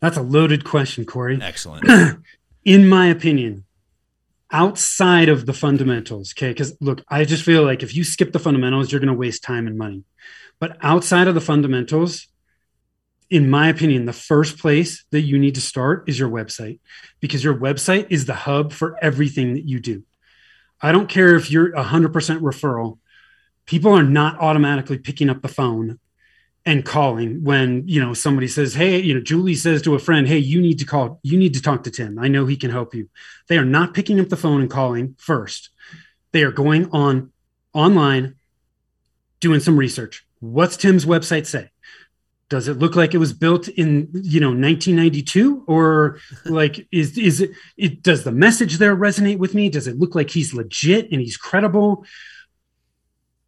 That's 0.00 0.16
a 0.16 0.22
loaded 0.22 0.64
question, 0.64 1.04
Corey. 1.04 1.38
Excellent. 1.40 1.86
In 2.64 2.88
my 2.88 3.06
opinion, 3.06 3.65
outside 4.52 5.28
of 5.28 5.46
the 5.46 5.52
fundamentals, 5.52 6.32
okay? 6.36 6.50
Because 6.50 6.76
look, 6.80 7.02
I 7.08 7.24
just 7.24 7.42
feel 7.42 7.64
like 7.64 7.82
if 7.82 7.94
you 7.94 8.04
skip 8.04 8.32
the 8.32 8.38
fundamentals, 8.38 8.90
you're 8.90 9.00
going 9.00 9.12
to 9.12 9.14
waste 9.14 9.42
time 9.42 9.66
and 9.66 9.76
money. 9.76 10.04
But 10.58 10.76
outside 10.80 11.28
of 11.28 11.34
the 11.34 11.40
fundamentals, 11.40 12.28
in 13.28 13.50
my 13.50 13.68
opinion, 13.68 14.06
the 14.06 14.12
first 14.12 14.58
place 14.58 15.04
that 15.10 15.22
you 15.22 15.38
need 15.38 15.56
to 15.56 15.60
start 15.60 16.08
is 16.08 16.18
your 16.18 16.30
website 16.30 16.78
because 17.20 17.42
your 17.42 17.56
website 17.56 18.06
is 18.10 18.24
the 18.24 18.34
hub 18.34 18.72
for 18.72 18.96
everything 19.02 19.54
that 19.54 19.66
you 19.66 19.80
do. 19.80 20.04
I 20.80 20.92
don't 20.92 21.08
care 21.08 21.34
if 21.34 21.50
you're 21.50 21.72
100% 21.72 22.12
referral, 22.40 22.98
people 23.64 23.92
are 23.92 24.04
not 24.04 24.38
automatically 24.38 24.98
picking 24.98 25.28
up 25.28 25.42
the 25.42 25.48
phone 25.48 25.98
and 26.66 26.84
calling 26.84 27.44
when 27.44 27.84
you 27.86 28.00
know 28.00 28.12
somebody 28.12 28.48
says 28.48 28.74
hey 28.74 29.00
you 29.00 29.14
know 29.14 29.20
julie 29.20 29.54
says 29.54 29.80
to 29.80 29.94
a 29.94 29.98
friend 30.00 30.26
hey 30.26 30.36
you 30.36 30.60
need 30.60 30.80
to 30.80 30.84
call 30.84 31.20
you 31.22 31.38
need 31.38 31.54
to 31.54 31.62
talk 31.62 31.84
to 31.84 31.90
tim. 31.90 32.18
I 32.18 32.28
know 32.28 32.44
he 32.44 32.56
can 32.56 32.70
help 32.70 32.94
you. 32.94 33.08
They 33.48 33.56
are 33.56 33.64
not 33.64 33.94
picking 33.94 34.20
up 34.20 34.28
the 34.28 34.36
phone 34.36 34.60
and 34.60 34.70
calling 34.70 35.14
first. 35.18 35.70
They 36.32 36.42
are 36.42 36.50
going 36.50 36.90
on 36.90 37.32
online 37.72 38.34
doing 39.40 39.60
some 39.60 39.78
research. 39.78 40.26
What's 40.40 40.76
tim's 40.76 41.06
website 41.06 41.46
say? 41.46 41.70
Does 42.48 42.68
it 42.68 42.78
look 42.78 42.94
like 42.94 43.14
it 43.14 43.18
was 43.18 43.32
built 43.32 43.68
in 43.68 44.10
you 44.12 44.40
know 44.40 44.48
1992 44.48 45.64
or 45.68 46.18
like 46.44 46.86
is 46.90 47.16
is 47.16 47.40
it, 47.40 47.52
it 47.76 48.02
does 48.02 48.24
the 48.24 48.32
message 48.32 48.78
there 48.78 48.96
resonate 48.96 49.38
with 49.38 49.54
me? 49.54 49.68
Does 49.68 49.86
it 49.86 49.98
look 49.98 50.14
like 50.16 50.30
he's 50.30 50.52
legit 50.52 51.10
and 51.12 51.20
he's 51.20 51.36
credible 51.36 52.04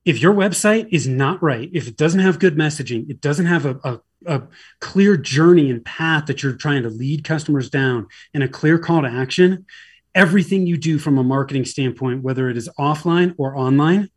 if 0.09 0.23
your 0.23 0.33
website 0.33 0.88
is 0.90 1.07
not 1.07 1.42
right, 1.42 1.68
if 1.75 1.87
it 1.87 1.99
doesn't 1.99 2.21
have 2.21 2.38
good 2.38 2.57
messaging, 2.57 3.11
it 3.11 3.21
doesn't 3.21 3.44
have 3.44 3.66
a, 3.66 3.79
a 3.85 4.01
a 4.27 4.42
clear 4.81 5.16
journey 5.16 5.71
and 5.71 5.85
path 5.85 6.27
that 6.27 6.42
you're 6.42 6.55
trying 6.55 6.83
to 6.83 6.88
lead 6.88 7.25
customers 7.25 7.71
down 7.71 8.07
and 8.35 8.42
a 8.42 8.49
clear 8.49 8.79
call 8.79 9.03
to 9.03 9.09
action, 9.09 9.66
everything 10.14 10.66
you 10.66 10.77
do 10.77 10.99
from 10.99 11.18
a 11.18 11.23
marketing 11.23 11.64
standpoint, 11.64 12.23
whether 12.23 12.49
it 12.49 12.57
is 12.57 12.68
offline 12.81 13.35
or 13.38 13.57
online, 13.57 14.09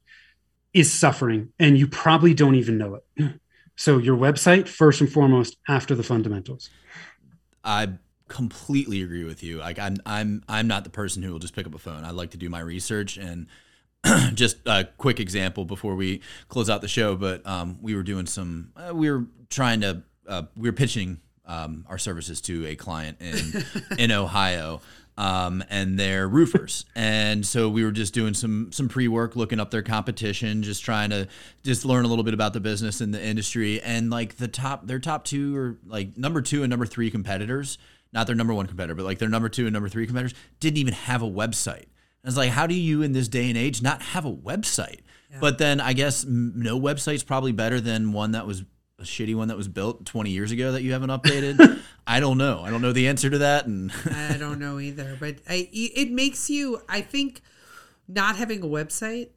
is 0.74 0.92
suffering. 0.92 1.54
And 1.60 1.78
you 1.78 1.88
probably 1.88 2.34
don't 2.34 2.56
even 2.56 2.78
know 2.78 2.96
it. 2.96 3.34
So, 3.78 3.98
your 3.98 4.18
website, 4.18 4.68
first 4.68 5.02
and 5.02 5.12
foremost, 5.12 5.58
after 5.68 5.96
the 5.96 6.04
fundamentals. 6.04 6.70
I 7.64 7.94
completely 8.28 9.02
agree 9.02 9.24
with 9.24 9.42
you. 9.42 9.58
Like 9.58 9.80
I'm 9.80 9.98
I'm 10.06 10.44
I'm 10.48 10.68
not 10.68 10.84
the 10.84 10.92
person 10.92 11.24
who 11.24 11.32
will 11.32 11.40
just 11.40 11.56
pick 11.56 11.66
up 11.66 11.74
a 11.74 11.80
phone. 11.80 12.04
I 12.04 12.12
like 12.12 12.32
to 12.32 12.38
do 12.38 12.48
my 12.48 12.60
research 12.60 13.18
and 13.18 13.48
just 14.34 14.58
a 14.66 14.88
quick 14.98 15.20
example 15.20 15.66
before 15.66 15.96
we 15.96 16.22
close 16.48 16.70
out 16.70 16.82
the 16.82 16.88
show. 16.88 17.16
But 17.16 17.46
um, 17.46 17.78
we 17.82 17.96
were 17.96 18.04
doing 18.04 18.26
some. 18.26 18.72
Uh, 18.76 18.94
we 18.94 19.10
were 19.12 19.26
trying 19.50 19.82
to. 19.82 20.04
Uh, 20.28 20.44
we 20.56 20.70
were 20.70 20.74
pitching 20.74 21.20
um, 21.46 21.86
our 21.90 21.98
services 21.98 22.42
to 22.42 22.66
a 22.68 22.76
client 22.76 23.18
in 23.20 23.64
in 23.98 24.12
Ohio. 24.12 24.82
Um, 25.18 25.64
and 25.70 26.00
they're 26.00 26.28
roofers, 26.28 26.86
and 26.96 27.46
so 27.46 27.70
we 27.70 27.84
were 27.84 27.92
just 27.92 28.14
doing 28.14 28.34
some 28.34 28.72
some 28.72 28.88
pre 28.88 29.10
work, 29.10 29.36
looking 29.36 29.60
up 29.60 29.70
their 29.70 29.82
competition, 29.84 30.64
just 30.64 30.84
trying 30.84 31.10
to 31.10 31.28
just 31.64 31.84
learn 31.84 32.06
a 32.06 32.08
little 32.08 32.24
bit 32.24 32.34
about 32.34 32.54
the 32.54 32.62
business 32.62 33.02
and 33.02 33.14
the 33.14 33.22
industry. 33.22 33.82
And 33.82 34.10
like 34.10 34.38
the 34.38 34.48
top, 34.48 34.88
their 34.88 35.00
top 35.00 35.26
two 35.26 35.56
or 35.56 35.78
like 35.86 36.18
number 36.18 36.42
two 36.42 36.64
and 36.64 36.70
number 36.70 36.86
three 36.86 37.12
competitors 37.12 37.78
not 38.14 38.28
their 38.28 38.36
number 38.36 38.54
one 38.54 38.68
competitor, 38.68 38.96
but 38.96 39.06
like 39.06 39.20
their 39.20 39.30
number 39.30 39.50
two 39.50 39.66
and 39.66 39.74
number 39.74 39.90
three 39.90 40.06
competitors, 40.06 40.38
didn't 40.60 40.78
even 40.78 40.94
have 40.94 41.22
a 41.22 41.30
website. 41.30 41.86
And 42.24 42.30
it's 42.30 42.38
like, 42.38 42.52
how 42.52 42.68
do 42.68 42.76
you 42.76 43.02
in 43.02 43.14
this 43.14 43.28
day 43.28 43.50
and 43.50 43.58
age 43.58 43.82
not 43.82 44.02
have 44.02 44.26
a 44.26 44.32
website? 44.32 45.00
Yeah. 45.32 45.38
But 45.40 45.58
then 45.58 45.80
I 45.82 45.94
guess 45.94 46.26
no 46.26 46.80
website's 46.80 47.24
probably 47.24 47.52
better 47.52 47.80
than 47.80 48.14
one 48.14 48.32
that 48.32 48.46
was 48.46 48.64
a 49.00 49.04
shitty 49.04 49.36
one 49.36 49.48
that 49.48 49.58
was 49.58 49.68
built 49.68 50.06
20 50.06 50.30
years 50.30 50.52
ago 50.52 50.74
that 50.74 50.84
you 50.84 50.94
haven't 50.94 51.10
updated. 51.10 51.82
I 52.08 52.20
don't 52.20 52.38
know. 52.38 52.62
I 52.64 52.70
don't 52.70 52.82
know 52.82 52.92
the 52.92 53.08
answer 53.08 53.30
to 53.30 53.40
that. 53.40 53.66
And 53.66 53.92
I 54.14 54.38
don't 54.38 54.60
know 54.60 54.80
either. 54.80 55.18
But 55.20 55.38
I, 55.50 55.68
it 55.72 56.12
makes 56.12 56.50
you, 56.50 56.82
I 56.88 57.02
think, 57.02 57.42
not 58.08 58.36
having 58.36 58.62
a 58.62 58.68
website 58.68 59.30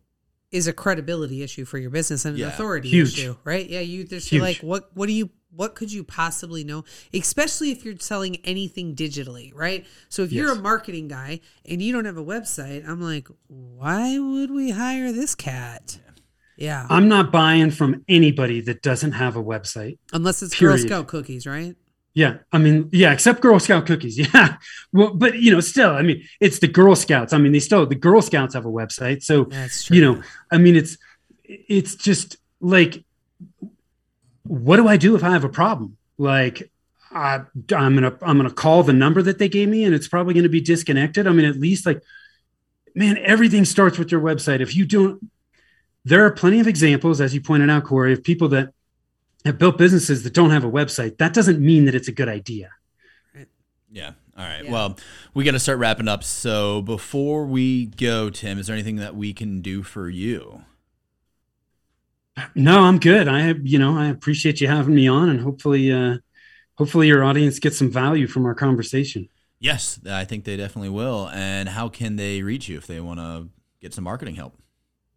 is 0.51 0.69
a 0.69 0.73
credibility 0.73 1.43
issue 1.43 1.65
for 1.65 1.79
your 1.79 1.91
business 1.91 2.25
and 2.25 2.39
an 2.39 2.45
authority 2.45 2.89
Huge. 2.89 3.19
issue, 3.19 3.37
right? 3.43 3.69
Yeah, 3.69 3.81
you 3.81 4.05
there's 4.05 4.33
like 4.33 4.59
what 4.59 4.89
what 4.95 5.07
do 5.07 5.13
you 5.13 5.31
what 5.55 5.75
could 5.75 5.93
you 5.93 6.05
possibly 6.05 6.65
know? 6.65 6.85
Especially 7.13 7.71
if 7.71 7.85
you're 7.85 7.99
selling 7.99 8.37
anything 8.45 8.95
digitally 8.95 9.53
right? 9.55 9.87
So 10.09 10.23
if 10.23 10.33
yes. 10.33 10.41
you're 10.41 10.53
a 10.53 10.61
marketing 10.61 11.09
guy 11.09 11.41
and 11.65 11.83
you 11.83 11.93
don't 11.93 12.05
have 12.05 12.17
a 12.17 12.25
website 12.25 12.87
i'm 12.89 13.01
like 13.01 13.29
why 13.49 14.19
would 14.19 14.51
we 14.51 14.71
hire 14.71 15.13
this 15.13 15.35
cat? 15.35 15.99
Yeah. 16.57 16.87
I'm 16.89 17.09
not 17.09 17.33
buying 17.33 17.71
from 17.71 18.05
anybody 18.09 18.61
that 18.63 18.83
doesn't 18.83 19.13
have 19.13 19.37
a 19.37 19.43
website 19.43 19.99
unless 20.13 20.43
it's 20.43 20.57
period. 20.57 20.79
girl 20.79 20.87
scout 20.87 21.07
cookies 21.09 21.47
right? 21.47 21.77
Yeah. 22.15 22.39
I 22.53 22.59
mean 22.59 22.89
yeah 22.93 23.13
except 23.13 23.41
girl 23.41 23.59
scout 23.59 23.87
cookies. 23.87 24.19
Yeah. 24.35 24.57
Well 24.93 25.15
but 25.15 25.39
you 25.39 25.51
know 25.51 25.61
still 25.61 25.91
i 25.91 26.03
mean 26.03 26.25
it's 26.41 26.59
the 26.61 26.69
girl 26.69 26.95
scouts. 26.97 27.33
I 27.33 27.39
mean 27.39 27.53
they 27.53 27.61
still 27.61 27.87
the 27.87 27.95
girl 27.95 28.23
scouts 28.23 28.55
have 28.55 28.67
a 28.67 28.71
website. 28.71 29.23
So 29.23 29.49
you 29.93 30.01
know 30.01 30.23
i 30.51 30.59
mean 30.59 30.77
it's 30.77 30.97
it's 31.45 31.95
just 31.95 32.37
like 32.61 33.05
what 34.45 34.77
do 34.77 34.89
I 34.89 34.97
do 34.97 35.17
if 35.17 35.25
I 35.25 35.31
have 35.31 35.45
a 35.45 35.49
problem? 35.49 35.97
Like, 36.17 36.71
I, 37.11 37.43
I'm 37.75 37.95
gonna 37.95 38.17
I'm 38.23 38.37
gonna 38.37 38.51
call 38.51 38.83
the 38.83 38.93
number 38.93 39.23
that 39.23 39.39
they 39.39 39.49
gave 39.49 39.69
me, 39.69 39.85
and 39.85 39.95
it's 39.95 40.09
probably 40.09 40.35
gonna 40.35 40.49
be 40.49 40.61
disconnected. 40.61 41.27
I 41.27 41.33
mean, 41.33 41.45
at 41.45 41.57
least 41.57 41.87
like, 41.87 42.03
man, 42.95 43.19
everything 43.19 43.65
starts 43.65 43.99
with 43.99 44.11
your 44.11 44.21
website. 44.21 44.61
If 44.61 44.75
you 44.75 44.85
don't, 44.85 45.31
there 46.05 46.25
are 46.25 46.31
plenty 46.31 46.61
of 46.61 46.67
examples, 46.67 47.21
as 47.21 47.35
you 47.35 47.41
pointed 47.41 47.71
out, 47.71 47.85
Corey, 47.85 48.13
of 48.13 48.23
people 48.23 48.49
that 48.49 48.73
have 49.45 49.59
built 49.59 49.79
businesses 49.79 50.23
that 50.23 50.33
don't 50.33 50.51
have 50.51 50.65
a 50.65 50.71
website. 50.71 51.19
That 51.19 51.35
doesn't 51.35 51.61
mean 51.61 51.85
that 51.85 51.95
it's 51.95 52.09
a 52.09 52.13
good 52.13 52.29
idea. 52.29 52.71
Yeah. 53.91 54.13
All 54.37 54.45
right. 54.45 54.65
Yeah. 54.65 54.73
Well, 54.73 54.99
we 55.35 55.45
got 55.45 55.53
to 55.53 55.61
start 55.61 55.79
wrapping 55.79 56.09
up. 56.09 56.25
So 56.25 56.83
before 56.83 57.47
we 57.47 57.87
go, 57.87 58.29
Tim, 58.31 58.59
is 58.59 58.67
there 58.67 58.75
anything 58.75 58.97
that 58.97 59.15
we 59.15 59.33
can 59.33 59.61
do 59.61 59.83
for 59.83 60.09
you? 60.09 60.65
No, 62.55 62.81
I'm 62.81 62.99
good. 62.99 63.29
I 63.29 63.55
you 63.63 63.79
know 63.79 63.97
I 63.97 64.07
appreciate 64.09 64.61
you 64.61 64.69
having 64.69 64.95
me 64.95 65.09
on, 65.09 65.29
and 65.29 65.41
hopefully, 65.41 65.93
uh, 65.93 66.17
hopefully 66.77 67.07
your 67.07 67.23
audience 67.23 67.59
gets 67.59 67.79
some 67.79 67.91
value 67.91 68.27
from 68.27 68.45
our 68.45 68.55
conversation. 68.55 69.29
Yes, 69.61 70.01
I 70.09 70.25
think 70.25 70.45
they 70.45 70.57
definitely 70.57 70.91
will. 70.91 71.31
And 71.31 71.69
how 71.69 71.89
can 71.89 72.17
they 72.17 72.43
reach 72.43 72.69
you 72.69 72.77
if 72.77 72.87
they 72.87 73.01
want 73.01 73.21
to 73.21 73.49
get 73.81 73.95
some 73.95 74.05
marketing 74.05 74.35
help? 74.35 74.59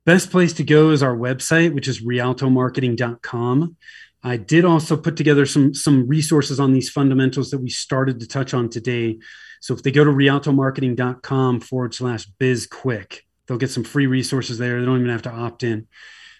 Best 0.06 0.32
place 0.32 0.54
to 0.54 0.64
go 0.64 0.92
is 0.92 1.04
our 1.04 1.18
website, 1.18 1.74
which 1.74 1.88
is 1.88 2.02
rialtomarketing.com. 2.02 3.76
I 4.24 4.38
did 4.38 4.64
also 4.64 4.96
put 4.96 5.18
together 5.18 5.46
some 5.46 5.74
some 5.74 6.08
resources 6.08 6.60
on 6.60 6.74
these 6.74 6.90
fundamentals 6.90 7.52
that 7.52 7.60
we 7.60 7.70
started 7.70 8.20
to 8.20 8.28
touch 8.28 8.54
on 8.54 8.70
today. 8.70 9.20
So 9.60 9.74
if 9.74 9.84
they 9.84 9.92
go 9.92 10.04
to 10.04 10.12
rialtomarketing.com 10.12 11.62
forward 11.62 11.94
slash 11.94 12.26
biz 12.26 12.68
quick, 12.68 13.26
they'll 13.48 13.58
get 13.58 13.72
some 13.72 13.84
free 13.84 14.08
resources 14.08 14.58
there. 14.58 14.80
They 14.80 14.86
don't 14.86 15.00
even 15.00 15.10
have 15.10 15.24
to 15.24 15.32
opt 15.32 15.64
in. 15.64 15.88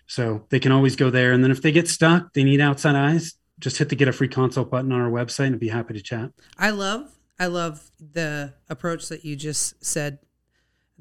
So 0.08 0.46
they 0.50 0.60
can 0.60 0.72
always 0.72 0.96
go 0.96 1.10
there. 1.10 1.34
And 1.34 1.44
then 1.44 1.52
if 1.52 1.62
they 1.62 1.72
get 1.72 1.88
stuck, 1.88 2.34
they 2.34 2.44
need 2.44 2.62
outside 2.62 2.96
eyes, 2.96 3.36
just 3.60 3.78
hit 3.78 3.90
the 3.90 3.96
get 3.96 4.08
a 4.08 4.14
free 4.14 4.30
consult 4.30 4.72
button 4.72 4.92
on 4.92 5.02
our 5.02 5.12
website 5.12 5.48
and 5.48 5.60
be 5.60 5.68
happy 5.68 5.94
to 5.94 6.02
chat. 6.02 6.32
I 6.58 6.70
love, 6.70 7.12
I 7.38 7.48
love 7.48 7.92
the 8.00 8.54
approach 8.70 9.10
that 9.10 9.26
you 9.26 9.36
just 9.36 9.84
said 9.84 10.20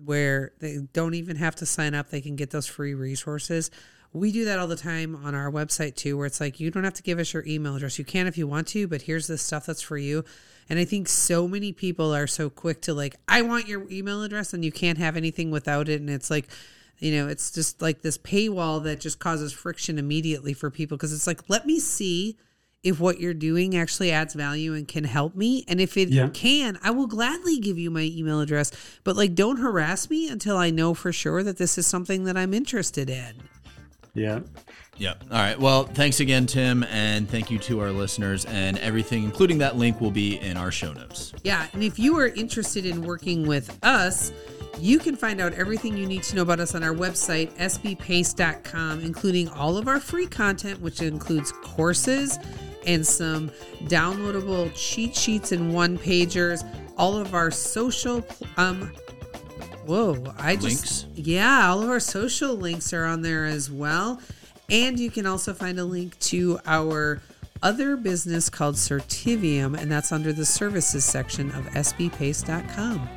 where 0.05 0.53
they 0.61 0.79
don't 0.93 1.15
even 1.15 1.37
have 1.37 1.55
to 1.57 1.67
sign 1.67 1.95
up. 1.95 2.11
They 2.11 2.21
can 2.21 2.37
get 2.37 2.51
those 2.51 2.67
free 2.67 2.95
resources. 2.95 3.71
We 4.13 4.33
do 4.33 4.45
that 4.47 4.59
all 4.59 4.67
the 4.67 4.77
time 4.77 5.15
on 5.15 5.35
our 5.35 5.51
website 5.51 5.95
too, 5.95 6.17
where 6.17 6.27
it's 6.27 6.41
like, 6.41 6.59
you 6.59 6.71
don't 6.71 6.85
have 6.85 6.95
to 6.95 7.03
give 7.03 7.19
us 7.19 7.33
your 7.33 7.45
email 7.47 7.77
address. 7.77 7.99
You 7.99 8.05
can 8.05 8.27
if 8.27 8.37
you 8.37 8.47
want 8.47 8.67
to, 8.69 8.89
but 8.89 9.03
here's 9.03 9.27
the 9.27 9.39
stuff 9.39 9.67
that's 9.67 9.83
for 9.83 9.99
you. 9.99 10.25
And 10.69 10.79
I 10.79 10.85
think 10.85 11.09
so 11.09 11.47
many 11.47 11.73
people 11.73 12.15
are 12.15 12.27
so 12.27 12.51
quick 12.51 12.83
to 12.83 12.95
like, 12.95 13.17
I 13.29 13.43
want 13.43 13.69
your 13.69 13.89
email 13.91 14.23
address 14.23 14.53
and 14.53 14.65
you 14.65 14.73
can't 14.73 14.99
have 14.99 15.17
anything 15.17 15.51
without 15.51 15.89
it. 15.89 16.01
And 16.01 16.11
it's 16.11 16.31
like, 16.31 16.49
you 16.99 17.13
know 17.13 17.29
it's 17.29 17.51
just 17.51 17.83
like 17.83 18.03
this 18.03 18.19
paywall 18.19 18.83
that 18.83 19.01
just 19.01 19.19
causes 19.19 19.53
friction 19.53 19.99
immediately 19.99 20.53
for 20.53 20.71
people 20.71 20.97
because 20.97 21.13
it's 21.13 21.27
like 21.27 21.41
let 21.49 21.67
me 21.67 21.79
see 21.79 22.37
if 22.83 23.01
what 23.01 23.21
you're 23.21 23.35
doing 23.35 23.77
actually 23.77 24.13
adds 24.13 24.33
value 24.35 24.73
and 24.73 24.87
can 24.87 25.03
help 25.03 25.35
me. 25.35 25.65
And 25.67 25.81
if 25.81 25.97
it 25.97 26.11
yeah. 26.11 26.29
can 26.29 26.79
i 26.83 26.91
will 26.91 27.09
gladly 27.09 27.59
give 27.59 27.79
you 27.79 27.91
my 27.91 28.03
email 28.03 28.41
address. 28.41 28.71
But 29.03 29.17
like 29.17 29.35
don't 29.35 29.57
harass 29.57 30.09
me 30.09 30.29
until 30.29 30.57
i 30.57 30.71
know 30.71 30.95
for 30.95 31.13
sure 31.13 31.43
that 31.43 31.57
this 31.57 31.79
is 31.79 31.87
something 31.87 32.25
that 32.25 32.37
i'm 32.37 32.55
interested 32.55 33.11
in. 33.11 33.43
Yeah 34.15 34.41
Yep. 34.99 35.25
All 35.31 35.39
right. 35.39 35.59
Well, 35.59 35.85
thanks 35.85 36.21
again, 36.21 36.47
Tim, 36.47 36.83
and 36.85 37.29
thank 37.29 37.51
you 37.51 37.59
to 37.61 37.81
our 37.81 37.91
listeners. 37.91 38.45
And 38.47 38.79
everything, 38.79 39.25
including 39.25 39.59
that 39.59 39.77
link, 39.77 40.01
will 40.01 40.11
be 40.11 40.37
in 40.39 40.57
our 40.57 40.71
show 40.71 40.93
notes. 40.93 41.33
Yeah. 41.45 41.67
And 41.73 41.83
if 41.83 41.99
you 41.99 42.19
are 42.19 42.29
interested 42.29 42.87
in 42.87 43.03
working 43.03 43.47
with 43.47 43.79
us, 43.83 44.33
you 44.79 44.99
can 44.99 45.17
find 45.17 45.41
out 45.41 45.53
everything 45.55 45.97
you 45.97 46.07
need 46.07 46.23
to 46.25 46.37
know 46.37 46.43
about 46.43 46.61
us 46.61 46.75
on 46.75 46.83
our 46.83 46.95
website, 46.95 47.51
sbpace.com, 47.57 49.01
including 49.01 49.49
all 49.49 49.77
of 49.77 49.89
our 49.89 50.01
free 50.01 50.27
content, 50.27 50.81
which 50.81 51.01
includes 51.03 51.53
courses 51.63 52.39
and 52.87 53.05
some 53.07 53.51
downloadable 53.85 54.71
cheat 54.75 55.17
sheets 55.17 55.53
and 55.53 55.73
one 55.73 55.99
pagers, 55.99 56.65
all 56.97 57.17
of 57.17 57.35
our 57.35 57.51
social 57.51 58.25
um 58.57 58.93
whoa, 59.87 60.23
I 60.39 60.57
just 60.57 61.07
links. 61.07 61.07
yeah, 61.15 61.69
all 61.69 61.83
of 61.83 61.89
our 61.89 62.01
social 62.01 62.55
links 62.55 62.93
are 62.93 63.05
on 63.05 63.23
there 63.23 63.45
as 63.45 63.71
well. 63.71 64.21
And 64.71 64.99
you 64.99 65.11
can 65.11 65.27
also 65.27 65.55
find 65.55 65.79
a 65.79 65.85
link 65.85 66.19
to 66.21 66.59
our 66.67 67.21
other 67.63 67.97
business 67.97 68.51
called 68.51 68.75
Certivium, 68.75 69.79
and 69.79 69.91
that's 69.91 70.13
under 70.13 70.33
the 70.33 70.45
services 70.45 71.05
section 71.05 71.51
of 71.53 71.65
sbpace.com. 71.67 73.09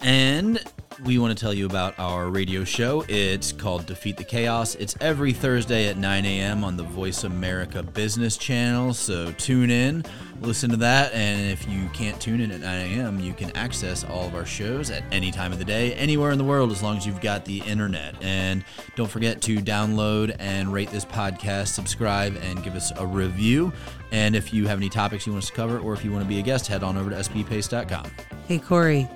And 0.00 0.62
we 1.04 1.18
want 1.18 1.36
to 1.36 1.40
tell 1.40 1.54
you 1.54 1.66
about 1.66 1.98
our 1.98 2.28
radio 2.28 2.64
show. 2.64 3.04
It's 3.08 3.52
called 3.52 3.86
Defeat 3.86 4.16
the 4.16 4.24
Chaos. 4.24 4.74
It's 4.76 4.96
every 5.00 5.32
Thursday 5.32 5.88
at 5.88 5.96
9 5.96 6.24
a.m. 6.24 6.64
on 6.64 6.76
the 6.76 6.82
Voice 6.82 7.24
America 7.24 7.82
Business 7.82 8.36
Channel. 8.36 8.94
So 8.94 9.32
tune 9.32 9.70
in, 9.70 10.04
listen 10.46 10.70
to 10.70 10.76
that. 10.78 11.12
And 11.12 11.50
if 11.50 11.68
you 11.68 11.88
can't 11.90 12.20
tune 12.20 12.40
in 12.40 12.50
at 12.50 12.60
9 12.60 12.68
a.m., 12.92 13.20
you 13.20 13.32
can 13.32 13.54
access 13.56 14.04
all 14.04 14.26
of 14.26 14.34
our 14.34 14.44
shows 14.44 14.90
at 14.90 15.02
any 15.10 15.30
time 15.30 15.52
of 15.52 15.58
the 15.58 15.64
day, 15.64 15.94
anywhere 15.94 16.30
in 16.30 16.38
the 16.38 16.44
world, 16.44 16.70
as 16.70 16.82
long 16.82 16.96
as 16.96 17.06
you've 17.06 17.20
got 17.20 17.44
the 17.44 17.60
internet. 17.60 18.14
And 18.22 18.64
don't 18.96 19.10
forget 19.10 19.40
to 19.42 19.58
download 19.58 20.36
and 20.38 20.72
rate 20.72 20.90
this 20.90 21.04
podcast, 21.04 21.68
subscribe, 21.68 22.36
and 22.42 22.62
give 22.62 22.74
us 22.74 22.92
a 22.96 23.06
review. 23.06 23.72
And 24.10 24.36
if 24.36 24.52
you 24.52 24.66
have 24.66 24.78
any 24.78 24.88
topics 24.88 25.26
you 25.26 25.32
want 25.32 25.44
us 25.44 25.50
to 25.50 25.56
cover, 25.56 25.78
or 25.78 25.94
if 25.94 26.04
you 26.04 26.12
want 26.12 26.24
to 26.24 26.28
be 26.28 26.38
a 26.38 26.42
guest, 26.42 26.66
head 26.66 26.82
on 26.82 26.96
over 26.96 27.10
to 27.10 27.16
sbpace.com. 27.16 28.10
Hey, 28.46 28.58
Corey. 28.58 29.08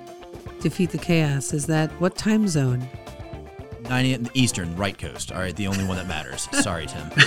Defeat 0.59 0.91
the 0.91 0.97
Chaos. 0.97 1.53
Is 1.53 1.67
that 1.67 1.91
what 2.01 2.15
time 2.15 2.47
zone? 2.47 2.87
9 3.89 4.29
Eastern, 4.33 4.75
right 4.75 4.97
coast. 4.97 5.31
All 5.31 5.39
right, 5.39 5.55
the 5.55 5.67
only 5.67 5.85
one 5.85 5.97
that 5.97 6.07
matters. 6.07 6.47
Sorry, 6.61 6.85
Tim. 6.85 7.09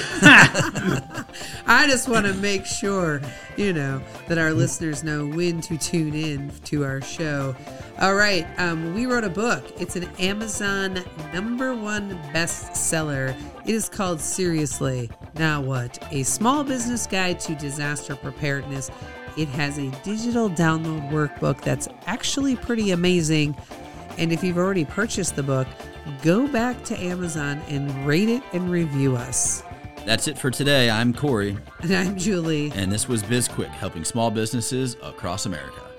I 1.66 1.86
just 1.88 2.08
want 2.08 2.26
to 2.26 2.34
make 2.34 2.66
sure, 2.66 3.20
you 3.56 3.72
know, 3.72 4.02
that 4.28 4.38
our 4.38 4.52
listeners 4.52 5.02
know 5.02 5.26
when 5.26 5.60
to 5.62 5.78
tune 5.78 6.14
in 6.14 6.50
to 6.64 6.84
our 6.84 7.00
show. 7.00 7.54
All 8.00 8.14
right, 8.14 8.46
um, 8.58 8.94
we 8.94 9.06
wrote 9.06 9.24
a 9.24 9.30
book. 9.30 9.64
It's 9.80 9.96
an 9.96 10.04
Amazon 10.18 11.02
number 11.32 11.74
one 11.74 12.18
bestseller. 12.32 13.34
It 13.64 13.74
is 13.74 13.88
called 13.88 14.20
Seriously 14.20 15.10
Now, 15.36 15.60
what? 15.60 16.02
A 16.10 16.22
small 16.22 16.64
business 16.64 17.06
guide 17.06 17.40
to 17.40 17.54
disaster 17.54 18.16
preparedness. 18.16 18.90
It 19.36 19.48
has 19.48 19.78
a 19.78 19.88
digital 20.02 20.50
download 20.50 21.10
workbook 21.10 21.60
that's 21.60 21.88
actually 22.06 22.56
pretty 22.56 22.90
amazing. 22.90 23.56
And 24.18 24.32
if 24.32 24.42
you've 24.44 24.58
already 24.58 24.84
purchased 24.84 25.36
the 25.36 25.42
book, 25.42 25.66
go 26.22 26.46
back 26.48 26.82
to 26.84 26.98
Amazon 26.98 27.60
and 27.68 28.06
rate 28.06 28.28
it 28.28 28.42
and 28.52 28.70
review 28.70 29.16
us. 29.16 29.62
That's 30.06 30.28
it 30.28 30.38
for 30.38 30.50
today. 30.50 30.88
I'm 30.90 31.12
Corey, 31.12 31.56
And 31.82 31.92
I'm 31.92 32.16
Julie. 32.16 32.72
and 32.74 32.90
this 32.90 33.06
was 33.08 33.22
BizQuick, 33.22 33.68
helping 33.68 34.04
small 34.04 34.30
businesses 34.30 34.96
across 35.02 35.44
America. 35.46 35.89